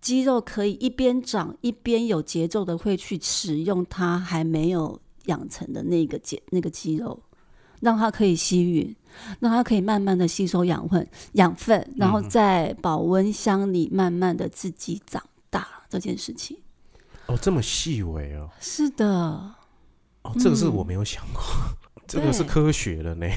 [0.00, 7.22] 肌肉可以一边长一边有节奏的会去使用它还没有养成的那个节那个肌肉，
[7.80, 8.94] 让它可以吸吮，
[9.40, 16.58] 让它可以慢慢的吸收养分养分，然后在保温箱里慢慢的自己长大这件事情。
[17.26, 19.06] 哦，这么细微哦，是的，
[20.22, 21.42] 哦，这个是我没有想过，
[22.06, 23.26] 这个是科学的呢。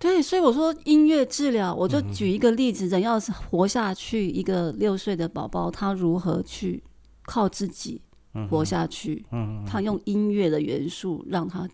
[0.00, 6.82] 对，所以我说音乐治疗，我就嗯举一个例子，人要是活下去，一个六岁的宝宝，他如何去
[7.24, 8.02] 靠自己
[8.48, 9.24] 活下去？
[9.32, 11.68] 嗯他用音乐的元素让他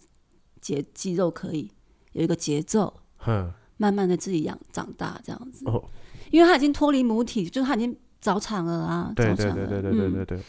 [0.61, 1.71] 节肌肉可以
[2.13, 5.65] 有一个节奏，哼，慢慢的自己养长大这样子。
[5.69, 5.83] 哦，
[6.31, 10.41] 因为他已经脱离母体，就是他已经早产了啊，对早产了对对对对对嗯对对，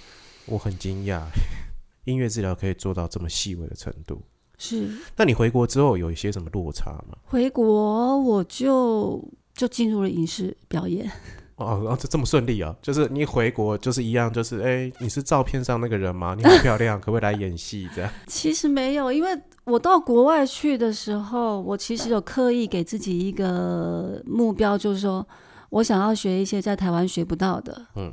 [0.48, 1.22] 我很惊讶，
[2.06, 4.22] 音乐治疗可以做到这么细微的程度。
[4.58, 7.17] 是那你回国之后有一些什么落差吗？
[7.24, 11.10] 回国我就就进入了影视表演，
[11.60, 12.76] 哦，然后这这么顺利啊？
[12.82, 16.34] 就是你一回国就是一样，就是哎、你是照片上那个人吗？
[16.36, 17.88] 你好漂亮，可不可以来演戏？
[17.93, 19.30] 这样， 其实没有，因为
[19.65, 25.28] 我到国外去的时候，我其实有刻意给自己一个目标，就是说
[25.69, 28.12] 我想要学一些在台湾学不到的，嗯，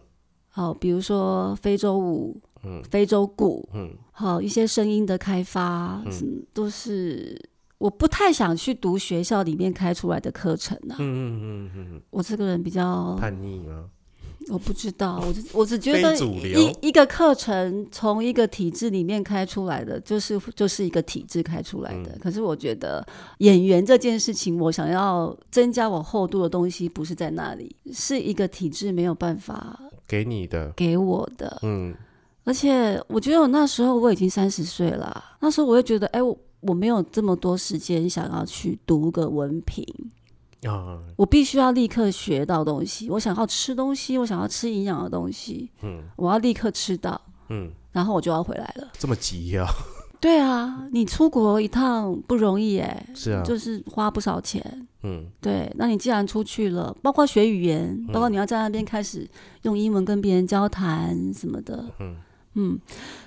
[0.49, 7.41] 好，比如说非洲舞，嗯非洲鼓，嗯好一些声音的开发，嗯都是
[7.79, 10.97] 我不太想去读学校里面开出来的课程啊。
[10.99, 13.85] 嗯嗯嗯嗯我这个人比较嗯，叛逆吗？
[14.49, 22.11] 我不知道，我只我只觉得一一个课程从一个体制里面开出来的，就是就是一个体制开出来的。
[22.13, 23.05] 嗯可是我觉得
[23.39, 31.59] 演员这件事情，我想要增加我厚度的东西，不是在那里，是一个体制没有办法给你的，给我的。
[31.63, 31.93] 嗯
[32.45, 39.85] 而且我觉得我那时候我已经三十岁了啊，那时候我会觉得，哎，我我没有这么多时间想要去读个文凭，
[40.65, 43.09] 啊，我必须要立刻学到东西。
[43.11, 46.03] 我想要吃东西，我想要吃营养的东西，嗯。
[46.17, 48.89] 我要立刻吃到，嗯，然后我就要回来了。
[48.99, 49.67] 这么急呀、
[50.21, 54.89] 对啊，你出国一趟不容易哎，是啊，就是花不少钱。
[55.03, 55.27] 嗯。
[55.41, 59.29] 对，那你既然出去了，包括学语言，包括你要在那边开始
[59.63, 62.17] 用英文跟别人交谈什么的，嗯。
[62.59, 62.81] 嗯，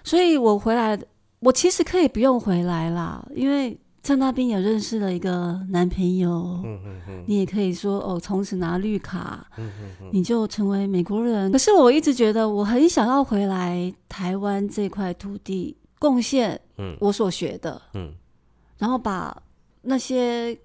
[0.04, 1.00] 所以我回来，
[1.40, 6.62] 我其实可以不用回来啦，因为在那边也认识了一个男朋友。
[6.64, 11.52] 嗯嗯嗯你也可以说哦，从此拿绿卡，嗯嗯嗯，你就成为美国人。
[11.52, 18.14] 可是我一直觉得我很想要回来台湾这块土地，贡献嗯我所学的，嗯
[18.78, 19.44] 然后把
[19.82, 20.58] 那些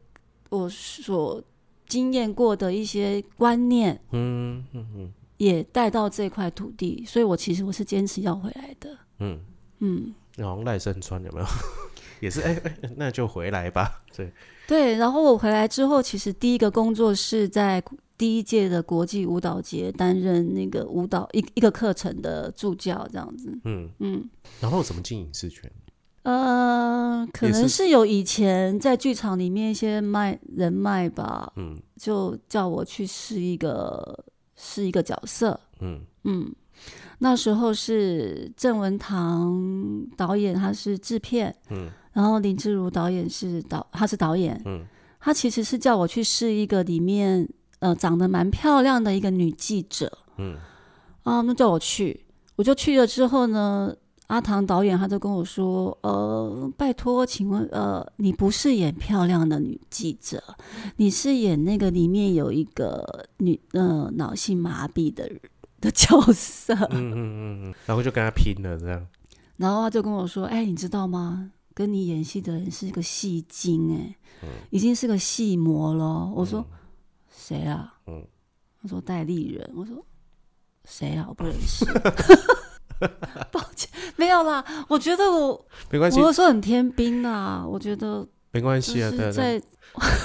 [0.48, 1.42] 我所
[1.86, 7.04] 经验过的一些观念嗯嗯嗯也带到这块土地。
[7.06, 8.96] 所以我其实我是坚持要回来的。
[9.18, 9.38] 嗯，
[9.80, 11.46] 嗯，好像赖声川有没有？
[12.20, 14.02] 也是哎哎，那就回来吧。
[14.16, 14.32] 对，
[14.66, 14.96] 对。
[14.96, 17.82] 然后我回来之后，其实第一个工作是在
[18.16, 23.52] 第一届的国际舞蹈节担任那个舞蹈一一个课程的助教，这样子。
[23.64, 24.28] 嗯，嗯。
[24.60, 25.70] 然后怎么进影视圈？
[26.22, 34.24] 呃，可能是有以前在剧场里面一些脉人脉吧，嗯就叫我去试一个
[34.56, 35.60] 试一个角色。
[35.80, 36.50] 嗯嗯，
[37.18, 44.60] 那时候是郑文堂导演，他是制片，嗯然后林志儒导演是导，他是导演。
[44.66, 44.84] 嗯
[45.20, 47.48] 他其实是叫我去试一个里面
[47.78, 50.56] 呃长得蛮漂亮的一个女记者嗯
[51.22, 52.24] 啊，那叫我去，
[52.56, 53.94] 我就去了之后呢。
[54.28, 60.42] 阿唐导演他就跟我说：“呃，拜托，请问，呃，你不是演漂亮的女记者，
[60.96, 65.38] 你是演那个里面有一个女呃脑性麻痹的人
[65.84, 66.74] 的角色。
[66.90, 69.06] 嗯嗯嗯嗯，然后就跟他拼了这样。
[69.56, 71.52] 然后他就跟我说：“哎，你知道吗？
[71.74, 74.16] 跟你演戏的人是一个戏精，哎，
[74.70, 76.64] 已经是个戏魔了。”我说
[77.30, 78.26] ：“谁啊？”嗯
[78.82, 80.04] 他说：“戴立人。”我说
[80.88, 81.26] ：“谁啊？
[81.28, 81.84] 我不认识。”
[83.50, 84.64] 抱歉，没有啦。
[84.88, 87.64] 我觉得我没关系我，有时候很天兵啊。
[87.66, 89.10] 我觉得没关系啊。
[89.32, 89.60] 在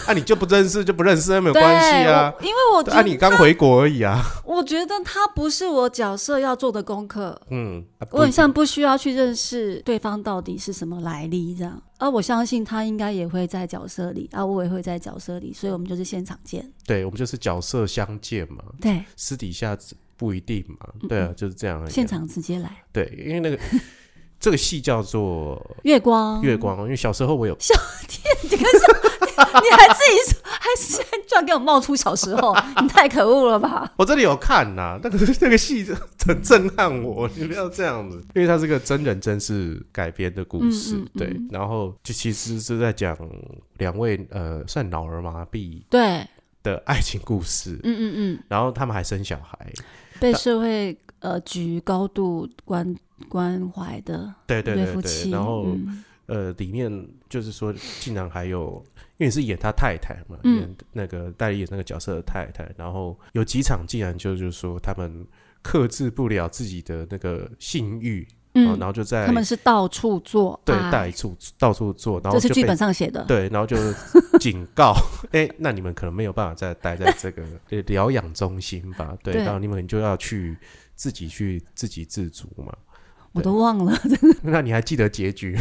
[0.08, 2.34] 啊，你就不认识就不认识，那没有对关系啊。
[2.42, 4.20] 因为我觉啊，得你刚回国而已啊。
[4.44, 7.40] 我觉得他不是我角色要做的功课。
[7.52, 16.68] 嗯，啊我很像不需要去认识对方到底是什么来历这样，啊我相信他应该也会在角色里，啊，我也会在角色里，所以我们就是现场见。
[16.88, 19.78] 对我们就是角色相见嘛，对，私底下
[20.18, 20.88] 不一定嘛。
[21.08, 21.92] 对啊，就是这样而已啊。
[21.92, 22.84] 现场直接来。
[22.92, 23.60] 对，因为那个
[24.40, 27.76] 这个戏叫做月光，月光，因为小时候我有小
[28.08, 28.50] 天你
[29.40, 30.98] 还自己说，还是
[31.28, 33.92] 居然给我冒出小时候，你太可恶了吧？
[33.98, 35.86] 我这里有看呐、那个那个戏
[36.26, 41.04] 很震撼我，你不要这样子，因为它是个真人真事改编的故事，嗯嗯。
[41.04, 43.18] 嗯对，然后就其实是在讲
[43.78, 46.26] 两位呃算脑儿麻痹对，
[46.64, 49.58] 的爱情故事，嗯嗯嗯，然后他们还生小孩，
[50.20, 52.96] 被社会呃局高度关
[53.28, 56.90] 关怀的对对对对对，夫妻，然后、嗯呃里面
[57.28, 58.82] 就是说竟然还有。
[59.18, 65.28] 因为你是演他太太嘛，嗯演那个戴丽演那个角色的太太，然后有几场竟然就就是说他们
[65.62, 73.26] 克制不了自己的那个性欲，然后就在他们是到处做对爱到处到处做，然后这是剧本上写的。
[73.26, 73.76] 对，然后就
[74.40, 74.96] 警告，
[75.36, 79.18] 哎、那你们可能没有办法再待在这个呃疗养中心吧？
[79.22, 80.56] 对，对然后你们就要去
[80.96, 82.74] 自己去自给自足嘛。
[83.34, 83.94] 我都忘了，
[84.42, 85.58] 那你还记得结局？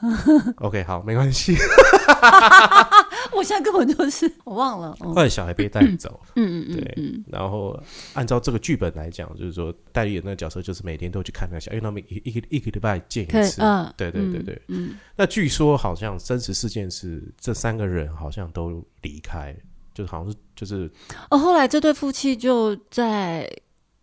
[0.58, 1.54] OK，好，没关系。
[3.32, 4.96] 我现在根本就是我忘了。
[5.00, 7.78] 后来小孩被带走，嗯嗯对嗯然后
[8.14, 13.62] 按照这个剧本来讲，就是说代理人那个角色就是每天都去看那个小孩，因为他们一一个一个礼拜见一次。
[13.62, 14.60] 嗯对对对对。
[14.68, 19.54] 嗯，那据说好像真实事件是这三个人好像都离开，
[19.94, 20.90] 就是好像是就是
[21.30, 23.48] 哦，后来这对夫妻就在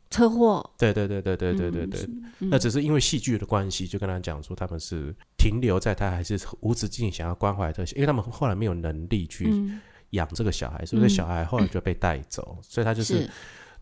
[0.09, 0.67] 车祸。
[0.77, 2.01] 对对对对对对对对。
[2.01, 9.81] 嗯那只是因为戏剧的关系，就跟他讲说他们是停留在他还是无止境想要关怀这些，因为他们后来没有能力去嗯
[10.11, 13.29] 养这个小孩，所以这小孩后来就被带走，所以他就是是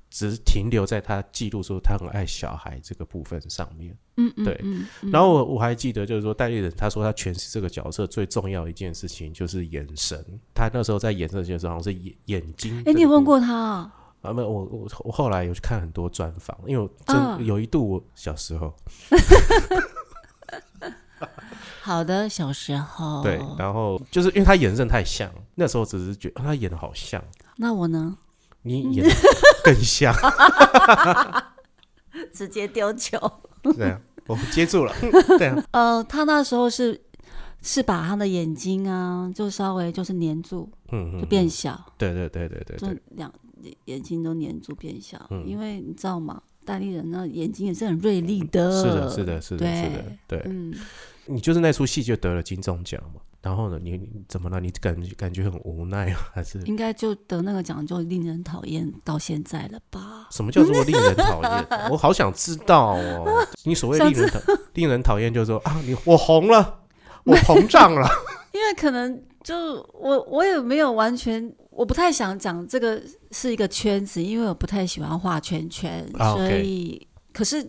[0.10, 3.94] 只是停留在他记录说他很爱小孩这个部分上面。
[4.16, 10.24] 嗯嗯对嗯嗯然后我我还记得，就是说代理人他说他诠释这个角色最重要的一件事情就是眼神。
[10.54, 12.82] 他那时候在演这件事，好像是眼眼睛。
[12.86, 13.22] 哎，你有问？
[13.22, 13.94] 过他啊？
[14.26, 18.74] 啊，没有，我我我后来有去看很多专访，因为我真、嗯有一度我小时候
[21.82, 23.22] 好的，小时候。
[23.24, 27.24] 对，然后就是因为他演真的太像，那时候只是觉得、啊他演的好像，
[27.58, 28.18] 那我呢？
[28.64, 29.16] 你演的
[29.64, 30.14] 更像，
[32.34, 33.20] 直接丢球。
[33.78, 34.94] 对啊，我接住了，
[35.38, 37.00] 对啊，呃，他那时候是
[37.62, 43.32] 是把他的眼睛啊，就稍微就是粘住，嗯嗯，就变小，对对对对对就对，两
[43.86, 45.26] 眼睛都粘住变小。
[45.30, 46.41] 嗯因为你知道吗？
[46.64, 48.72] 大力人呢眼睛也是很锐利的。
[48.82, 50.41] 是的，是的，是的，是的对，对。
[50.45, 50.74] 嗯，
[51.26, 53.22] 你就是那出戏就得了金钟奖嘛？
[53.41, 54.60] 然后呢，你你怎么了？
[54.60, 56.20] 你感感觉很无奈啊？
[56.34, 60.28] 还是应该就得那个奖就令人讨厌到现在了吧？
[60.32, 61.68] 什么叫做令人讨厌？
[61.91, 63.45] 我好想知道哦。
[63.64, 64.39] 你所谓令人讨
[64.74, 66.80] 令人讨厌，就是说啊，你我红了，
[67.26, 68.10] 我膨胀了。
[68.51, 69.56] 因为可能就
[69.93, 77.64] 我我也没有完全，我不太想讲这个是一个圈子，因为我不太喜欢画圈圈，啊所以可是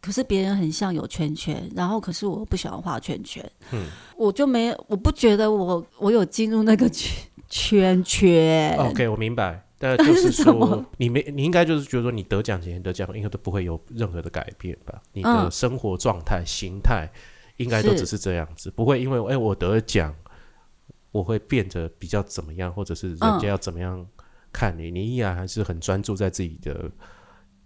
[0.00, 3.88] 可是别人很像有圈圈，然后可是我不喜欢画圈圈，嗯。
[4.16, 7.14] 我就没我不觉得我我有进入那个圈
[7.48, 8.02] 圈。
[8.02, 9.64] 圈，OK，我明白。
[9.78, 15.00] 但就是说， 你没，你应该就是觉得说，你得奖前得奖应该都不会有任何的改变吧？
[15.12, 15.50] 你的嗯。
[15.52, 17.08] 生活状态、形态
[17.58, 20.12] 应该都只是这样子，不会因为哎、我得了奖，
[21.10, 24.06] 我会变得比较怎么样，或者是人嗯家要怎么样
[24.52, 26.90] 看你，你依然还是很专注在自己的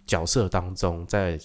[0.05, 1.39] 角色当中，在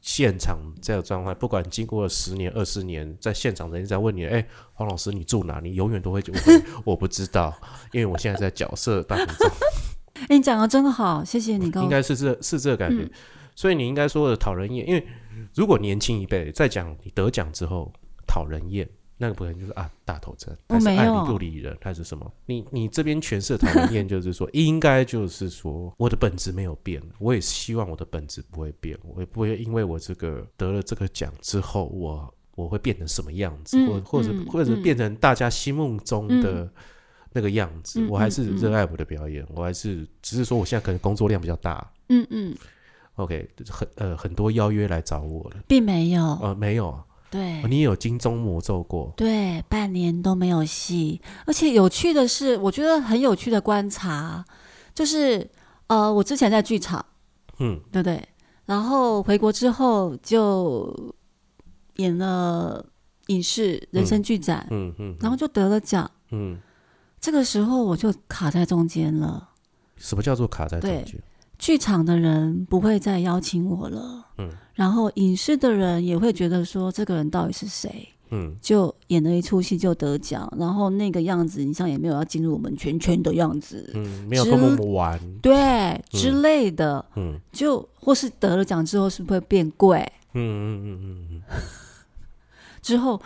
[0.00, 5.60] 现场这个状态，不管经过了十年、二十年，在现场人家在问你，哎、黄老师你住哪？
[5.60, 6.40] 你永远都会就会
[6.84, 7.54] 我不知道，
[7.92, 9.50] 因为我现在在角色当中。
[10.28, 13.10] 哎，你讲的真好，谢谢你告应该是这是这个感觉，嗯
[13.56, 15.06] 所以你应该说的讨人厌，因为
[15.54, 17.92] 如果年轻一辈在讲你得奖之后
[18.26, 22.30] 讨人厌，那个朋友就是啊大头针，他是爱理不理人，还是什么？
[22.46, 34.82] 你你这边诠释的讨人厌就是说，应该就是说我的本质没有变，我也希望我的本质不会变，我也不会因为我这个得了这个奖之后，我我会变成什么样子，嗯或或者嗯或者嗯。
[34.82, 36.70] 变成大家心目中的。
[37.36, 42.54] 那个样子，嗯我还是热爱我的表演，我还是只是说我现在可能工作量比较大，嗯嗯
[43.16, 47.04] ，OK，很呃很多邀约来找我了，并没有，呃没有啊，
[47.34, 54.44] 对哦，你也有金钟魔咒过，对，半年都没有戏，而且有趣的是，我觉得很有趣的观察，
[54.94, 55.50] 就是
[55.88, 57.04] 呃，我之前在剧场，
[57.58, 58.22] 嗯对不对？
[58.66, 61.12] 然后回国之后就
[61.96, 62.86] 演了
[63.26, 66.08] 影视人生剧展，嗯嗯，然后就得了奖。
[66.30, 66.56] 嗯，
[67.20, 69.48] 这个时候我就卡在中间了，
[69.96, 71.20] 什么叫做卡在中间？
[71.58, 78.08] 剧场的人不会再邀请我了，嗯，然后影视的人也会觉得说这个人到底是谁？
[78.30, 78.56] 嗯。
[78.60, 87.38] 就演了一出戏就得奖，然后那个样子，你像也没有要进入我们圈圈的样子，嗯，没有跟我们玩，对之类的，嗯。
[87.52, 90.00] 就或是得了奖之后是不是会变贵？
[90.32, 91.42] 嗯嗯嗯嗯嗯，
[92.82, 93.20] 之后，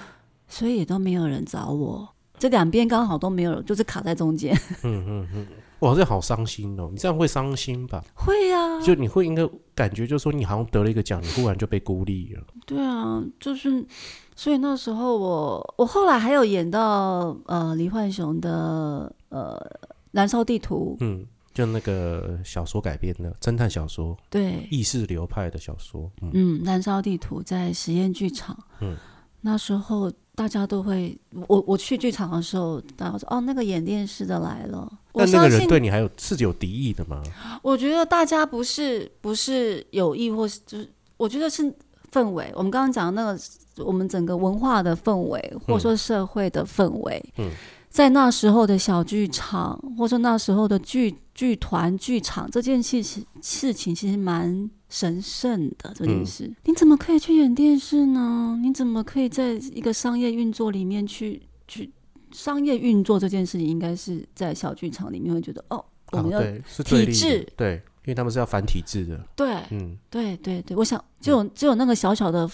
[0.47, 2.07] 所以也都没有人找我，
[2.39, 4.55] 这两边刚好都没有，就是卡在中间。
[4.83, 5.47] 嗯嗯嗯，
[5.81, 6.89] 哇，这好伤心哦！
[6.91, 8.05] 你这样会伤心吧？
[8.15, 12.43] 会啊、就你会应该感觉，就是说你好像得了一个奖，你忽然就被孤立了。
[12.67, 13.87] 对啊，就是，
[14.35, 19.57] 所以那时候我我后来还有演到呃李焕雄的呃
[20.11, 21.25] 《燃烧地图》，嗯，
[21.55, 26.11] 就那个小说改编的侦探小说，对，意识流派的小说。
[26.23, 28.97] 嗯嗯，《燃烧地图》在实验剧场，嗯，
[29.41, 31.19] 那时候大家都会，
[31.49, 34.89] 我我去剧场的时候，大家说哦，那个演电视的来了。
[35.11, 37.21] 我那那个人对你还有是有敌意的吗？
[37.61, 41.65] 我觉得大家不是不是有意，或是就是，我觉得是
[42.13, 42.53] 氛围。
[42.55, 47.51] 我们刚刚讲的那个，我们整个文化的氛围，或者说社会的氛围，嗯
[47.91, 56.53] 在那时候的小剧场，或者说那时候的剧剧团剧场这件事情事情，其实蛮神圣的这件事。
[56.65, 58.59] 你怎么可以去演电视呢？
[58.63, 61.91] 你怎么可以在一个商业运作里面去去
[62.33, 66.41] 商业运作这件事情，应该是在小剧场里面会觉得哦，我们要、
[66.85, 67.75] 体制对，
[68.05, 72.51] 因为他们是要反体制的，对嗯，对对对，我想只有只有那个小小的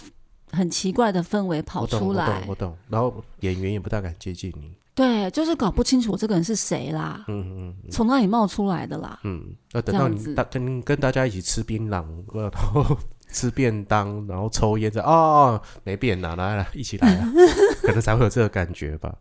[0.50, 2.76] 很奇怪的氛围跑出来，我懂，我，懂。
[2.88, 9.18] 然后演员也不大敢接近你，对，就是搞不清楚这个人是谁啦，嗯嗯嗯从哪里冒出来的啦。
[9.24, 12.96] 嗯，要等到你大跟跟大家一起吃槟榔，然后
[13.32, 17.32] 吃便当，然后抽烟，这哦没变呐，来来一起来啊，
[17.82, 19.12] 可能才会有这个感觉吧。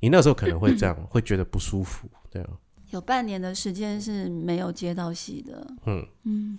[0.00, 2.50] 你那时候可能会这样，会觉得不舒服，对啊，
[2.90, 6.06] 有半年的时间是没有接到戏的，嗯。
[6.24, 6.58] 嗯，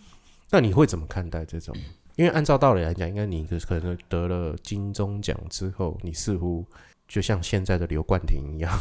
[0.51, 1.76] 那你会怎么看待这种？
[2.17, 6.65] 因为按照道理来讲，应该你可能得了金钟奖之后，你似乎
[7.10, 8.80] 就像现在的刘冠廷一样，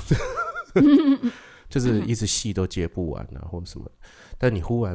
[1.68, 3.90] 就是一直戏都接不完啊，或者什么。
[4.38, 4.94] 但你忽然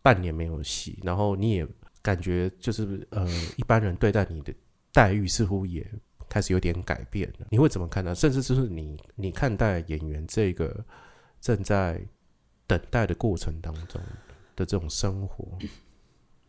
[0.00, 1.68] 半年没有戏，然后你也
[2.00, 4.54] 感觉就是呃，一般人对待你的
[4.92, 5.86] 待遇似乎也
[6.28, 7.46] 开始有点改变了。
[7.50, 8.14] 你会怎么看呢？
[8.14, 10.82] 甚至就是你你看待演员这个
[11.40, 12.00] 正在
[12.66, 14.00] 等待的过程当中
[14.54, 15.58] 的这种生活，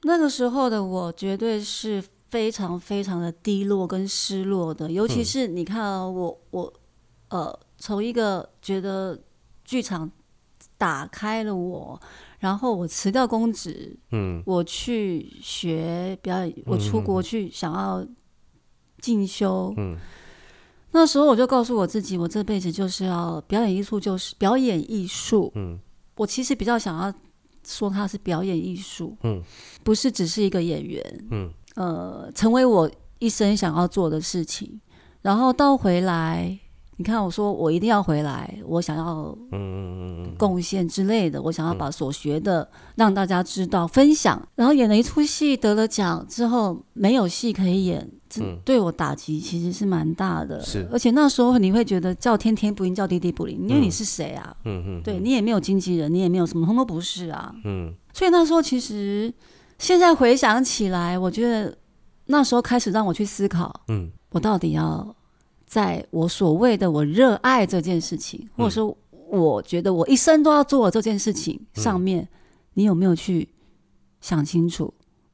[0.03, 6.73] 那个时候的我绝对是非常非常的低落跟失落的，尤其嗯是你看啊，我我
[7.27, 9.19] 呃，从一个觉得
[9.65, 10.09] 剧场
[10.77, 11.99] 打开了我，
[12.39, 18.07] 然后我辞掉公职，嗯我去学表演，我出国去想要
[18.99, 19.73] 进修。
[19.77, 19.97] 嗯
[20.93, 25.51] 那时候我就告诉我自己，我这辈子就是要表演艺术，就是表演艺术。
[25.55, 25.77] 嗯
[26.15, 27.13] 我其实比较想要
[27.65, 29.41] 说它是表演艺术，嗯
[29.83, 31.27] 不是只是一个演员。
[31.31, 31.49] 嗯
[31.81, 34.79] 呃，成为我一生想要做的事情。
[35.23, 36.59] 然后到回来，
[36.97, 44.39] 你看我说我一定要回来，我想要嗯贡献之类的，我想要把所学的让大家知道分享。
[44.55, 50.59] 然后演了一出戏得了奖之后，没有戏可以演，这嗯对我打击其实是蛮大的。
[50.63, 54.55] 是而且那时候你会觉得叫天天不应，叫地地不灵，因为嗯你是谁啊？
[54.65, 57.53] 嗯嗯，对你也没有经纪人，你也没有什么，通都不是啊。
[57.65, 59.33] 嗯所以那时候其实
[59.81, 61.75] 现在回想起来，我觉得
[62.25, 65.15] 那时候开始让我去思考，嗯我到底要
[65.65, 68.95] 在我所谓的我热爱这件事情，或者说
[69.27, 72.27] 我觉得我一生都要做这件事情上面，
[72.75, 73.49] 你有没有去
[74.21, 74.93] 想清楚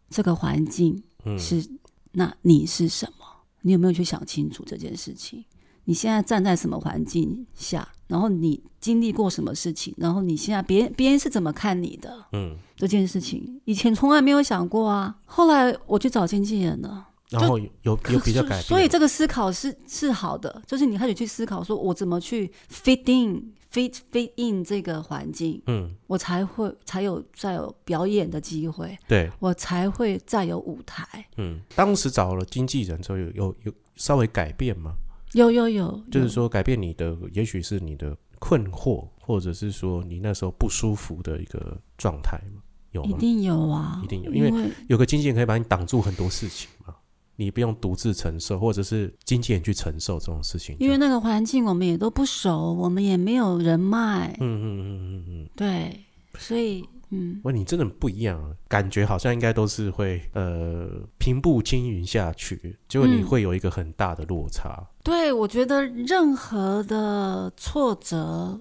[0.10, 1.68] 这个环境嗯是？
[2.14, 3.26] 那你是什么？
[3.62, 5.44] 你有没有去想清楚这件事情？
[5.88, 7.88] 你现在站在什么环境下？
[8.08, 9.94] 然后你经历过什么事情？
[9.98, 12.26] 然后你现在别人别人是怎么看你的？
[12.34, 15.16] 嗯，这件事情，以前从来没有想过啊。
[15.24, 31.26] 后来我去找经纪人了，然后有有有比较改变， 所以这个思考是是好的，就是你开始去思考，说我怎么去 fit in fit fit in 这个环境，嗯我才会才有再有表演的机会，对我才会再有舞台。
[31.38, 34.94] 嗯，当时找了经纪人之后有有有稍微改变吗？
[35.34, 42.62] 有有有，就是说改变你的，也许是你的困惑，或者是说你那时候不舒服的一个状态吗？
[42.92, 43.10] 有吗？
[43.18, 46.96] 一定有啊，一定有因因为有个经纪人可以把你挡住很多事情嘛，
[47.36, 50.76] 你不用独自承受，或者是经纪人去承受这种事情。
[50.80, 56.00] 因为那个环境我们也都不熟，我们也没有人脉，嗯嗯嗯嗯嗯，对，
[56.40, 64.86] 所以嗯，哇，你真的不一样啊，感觉好像应该都是会呃平步青云下去，结果你嗯会有一个很大的落差。
[65.04, 68.60] 对，我觉得任何的挫折，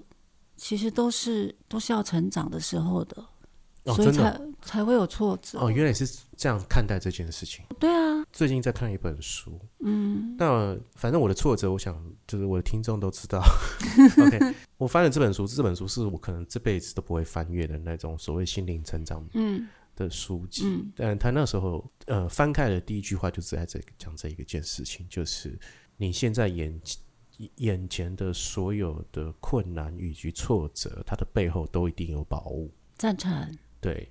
[0.56, 3.24] 其实都是都是要成长的时候的，
[3.82, 5.58] 哦，所以才才会有挫折。
[5.58, 7.64] 哦，原来是这样看待这件事情。
[7.80, 13.42] 对啊，最近在看一本书，嗯那反正我的挫折，我想就是我的听众都知道。
[14.22, 20.64] OK，我翻了这本书，这本书是我可能这辈子都不会翻阅的那种所谓心灵成长嗯的书籍。
[20.66, 25.58] 嗯但他那时候呃翻开的第一句话就是在这讲这一个件事情，就是
[25.96, 26.78] 你现在眼
[27.54, 32.70] 眼前的所有的困难以及挫折，它的背后都一定有宝物。
[32.98, 33.58] 赞成。
[33.80, 34.10] 对，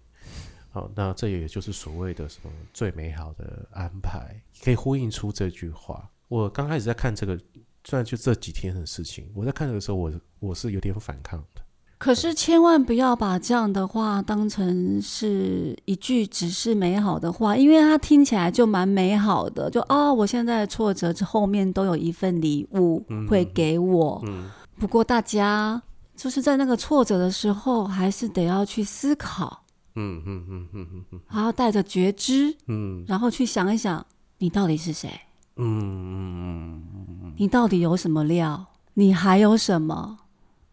[0.76, 6.12] 好，那这也就是所谓的什么最美好的安排，可以呼应出这句话。
[6.28, 7.40] 我刚开始在看这个，
[7.86, 11.62] 虽然就这几天的事情，我在看的时候，我我是有点反抗的。
[11.98, 24.22] 可是千万不要把这样的话当成是一句只是美好的话，因为它听起来就蛮美好的，就哦，我现在的挫折之后面都有一份礼物会给我。
[24.28, 25.82] 嗯不过大家
[26.18, 29.64] 就是在那个挫折的时候，还是得要去思考，
[29.96, 34.06] 嗯嗯嗯嗯嗯嗯还要带着觉知，嗯然后去想一想，
[34.40, 35.10] 你到底是谁？
[35.58, 38.66] 嗯嗯嗯嗯你到底有什么料？
[38.96, 40.18] 你还有什么？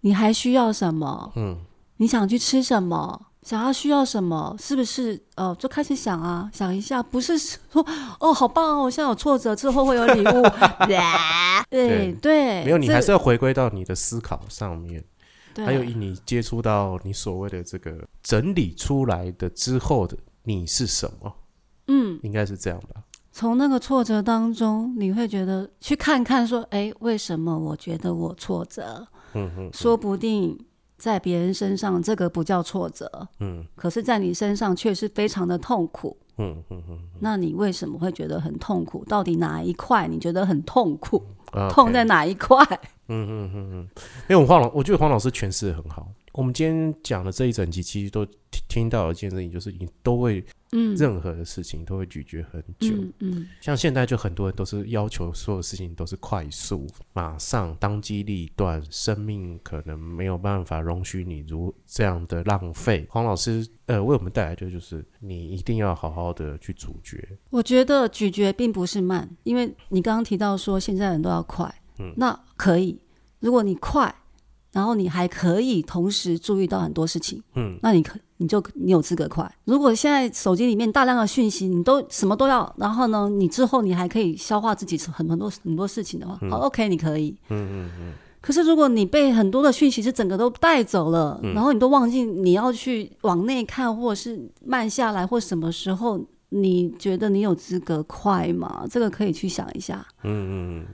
[0.00, 1.32] 你还需要什么？
[1.36, 1.58] 嗯
[1.98, 3.26] 你想去吃什么？
[3.42, 5.20] 想要需要什么，是不是？
[5.34, 7.84] 呃，就开始想啊，想一下，不是说
[8.20, 10.42] 哦，好棒哦，我现在有挫折，之后会有礼物。
[11.70, 15.06] 对对，没有，你还是要回归到你的思考上面，对
[15.56, 21.34] 还有以你接触到你所谓的这个整理出来的之后的你是什么，
[21.88, 23.02] 嗯，应该是这样吧？
[23.30, 29.06] 从那个挫折当中，你会觉得去看看说，哎，为什么我觉得我挫折？
[29.34, 30.58] 嗯嗯说不定
[30.98, 36.16] 在别人身上这个不叫挫折，嗯可是在你身上却是非常的痛苦。
[36.38, 39.04] 嗯嗯嗯那你为什么会觉得很痛苦？
[39.06, 41.22] 到底哪一块你觉得很痛苦？
[41.54, 42.58] 嗯，痛在哪一块？
[43.12, 43.88] 嗯嗯嗯嗯，
[44.30, 46.10] 因为我黄老，我觉得黄老师诠释的很好。
[46.32, 52.88] 我们今天讲的这一整集，其实都听听到一件事情，就是你都会嗯任何的事情都会咀嚼很久。
[52.96, 63.06] 嗯嗯像现在就很多人都是要求所有事情都是快速、马上、当机立断，生命可能没有办法容许你如这样的浪费。
[63.10, 67.18] 黄老师，呃，为我们带来的就是你一定要好好的去咀嚼。
[67.50, 71.70] 我觉得咀嚼并不是慢，因为你刚刚提到说现在人都要快，
[72.02, 72.12] 嗯。
[72.16, 72.98] 那可以，
[73.40, 74.14] 如果你快，
[74.72, 77.78] 然后你还可以同时注意到很多事情，嗯。
[77.82, 79.48] 那你可你就你有资格快。
[79.64, 87.36] 如果现在手机里面大量的讯息，你都什么都要，然后呢，你之后你还可以消化自己很很多很多事情的话，好，OK，你可以。
[87.50, 88.12] 嗯嗯嗯。
[88.40, 91.54] 可是如果你被很多的讯息是整个都带走了，嗯。
[91.54, 98.84] 然后你都忘记你要去往内看，或者是慢下来，或什么时候你觉得你有资格快吗？
[98.90, 100.86] 这个可以去想一下，嗯嗯嗯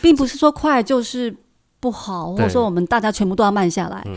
[0.00, 1.34] 并不是说快就是
[1.80, 4.02] 不好，或者说我们大家全部都要慢下来。
[4.06, 4.16] 嗯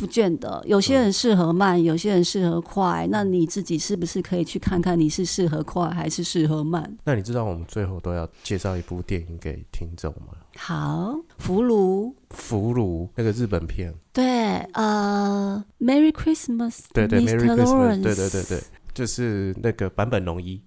[0.00, 3.06] 不见得，有些人适合慢，有些人适合快。
[3.10, 6.90] 那你自己是不是可以去看看你是适合快还是适合慢？
[7.04, 10.28] 那你知道我们最后都要介绍一部电影给听众吗？
[10.56, 18.62] 好，俘虏，俘虏那个日本片，对，呃，Merry Christmas，对对 Mr.，Merry Christmas，Lawrence 对对对对，
[18.94, 20.58] 就是那个坂本龙一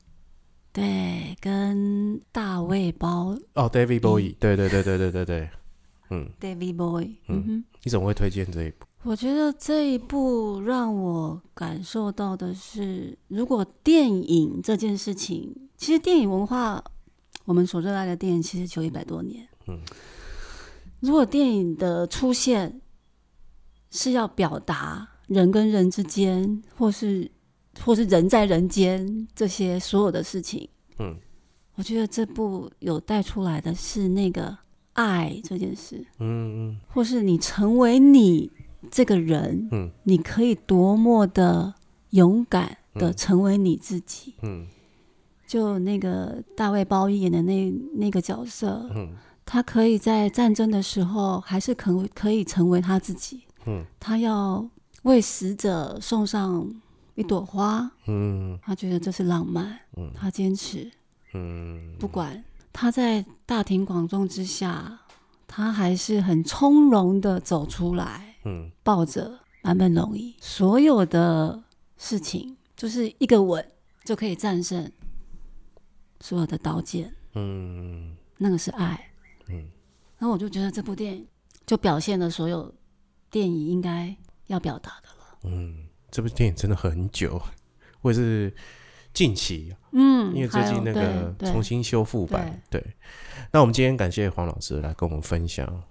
[0.73, 5.49] 对，跟大卫包哦，David Bowie，对对对对对对对，
[6.09, 7.37] 嗯，David Boy，嗯。
[7.37, 8.87] 嗯哼，你怎么会推荐这一部？
[9.03, 16.83] 我觉得这一部让我感受到的是，如果电影这件事情，其实电影文化，
[17.45, 19.79] 我们所热爱的电影其实就一百多年，嗯，
[21.01, 22.81] 如果电影的出现
[23.91, 27.29] 是要表达人跟人之间，或是
[27.83, 30.67] 或是人在人间这些所有的事情，
[30.99, 31.15] 嗯。
[31.75, 34.55] 我觉得这部有带出来的是那个
[34.93, 36.79] 爱这件事，嗯嗯。
[36.87, 38.51] 或是你成为你
[38.91, 39.89] 这个人，嗯。
[40.03, 41.73] 你可以多么的
[42.11, 43.15] 勇敢的嗯。
[43.15, 44.35] 成为你自己。
[44.43, 44.67] 嗯。
[45.47, 49.09] 就那个大卫鲍伊演的那那个角色，嗯。
[49.43, 53.41] 他可以在战争的时候，还是可可以成为他自己。
[53.65, 53.83] 嗯。
[53.99, 54.63] 他要
[55.01, 56.71] 为死者送上
[57.15, 60.91] 一朵花，嗯他觉得这是浪漫，嗯他坚持。
[61.33, 64.99] 嗯，不管他在大庭广众之下，
[65.47, 71.63] 他还是很从容的走出来，嗯抱着坂本龙一，所有的
[71.97, 73.65] 事情就是一个吻
[74.03, 74.91] 就可以战胜
[76.19, 79.09] 所有的刀剑，嗯那个是爱。
[79.47, 79.69] 嗯
[80.17, 81.27] 然后我就觉得这部电影
[81.65, 82.73] 就表现了所有
[83.29, 84.15] 电影应该
[84.47, 85.39] 要表达的了。
[85.43, 87.41] 嗯，这部电影真的很久，
[87.99, 88.53] 或者是
[89.15, 92.79] 近期，嗯，因为最近那个重新修复版，对。
[93.51, 95.83] 那我们今天感谢黄老师来跟我们分享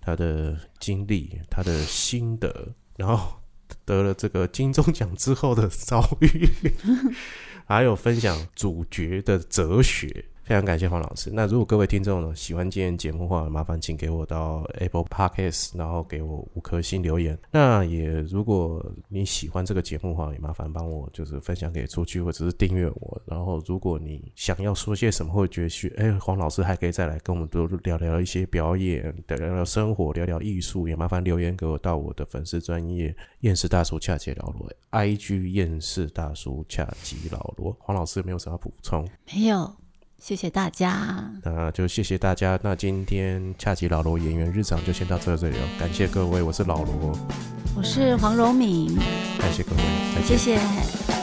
[0.00, 3.40] 他的经历、他的心得，然后
[3.84, 6.48] 得了这个金钟奖之后的遭遇，
[7.64, 10.24] 还有分享主角的哲学。
[10.48, 11.30] 非常感谢黄老师。
[11.30, 17.38] 那如果各位听众呢喜欢今天节目的话，麻烦请给我到 Apple Podcast，然后给我五颗星留言。
[17.50, 23.20] 那也如果你喜欢这个节目的话，也麻烦帮我就是分享给出去，或者是订阅我。
[23.26, 37.76] 然后如果你想要说些什么，或者觉得，哎，黄老师还可以再来跟我们多聊聊一些表演，聊聊生活，聊聊艺术，也麻烦留言给我到我的粉丝专业厌世大叔恰吉老罗，IG 厌世大叔恰吉老罗。
[37.78, 39.06] 黄老师有没有什么补充？
[39.26, 39.70] 没有，
[40.18, 41.30] 谢谢大家。
[41.42, 42.58] 那就谢谢大家。
[42.62, 47.16] 那今天恰吉老罗演员日常就先到这里了，感谢各位，我是老罗，
[47.76, 48.96] 我是黄荣敏，
[49.38, 49.78] 感谢各位，
[50.14, 50.56] 再见谢。
[50.56, 51.17] 谢。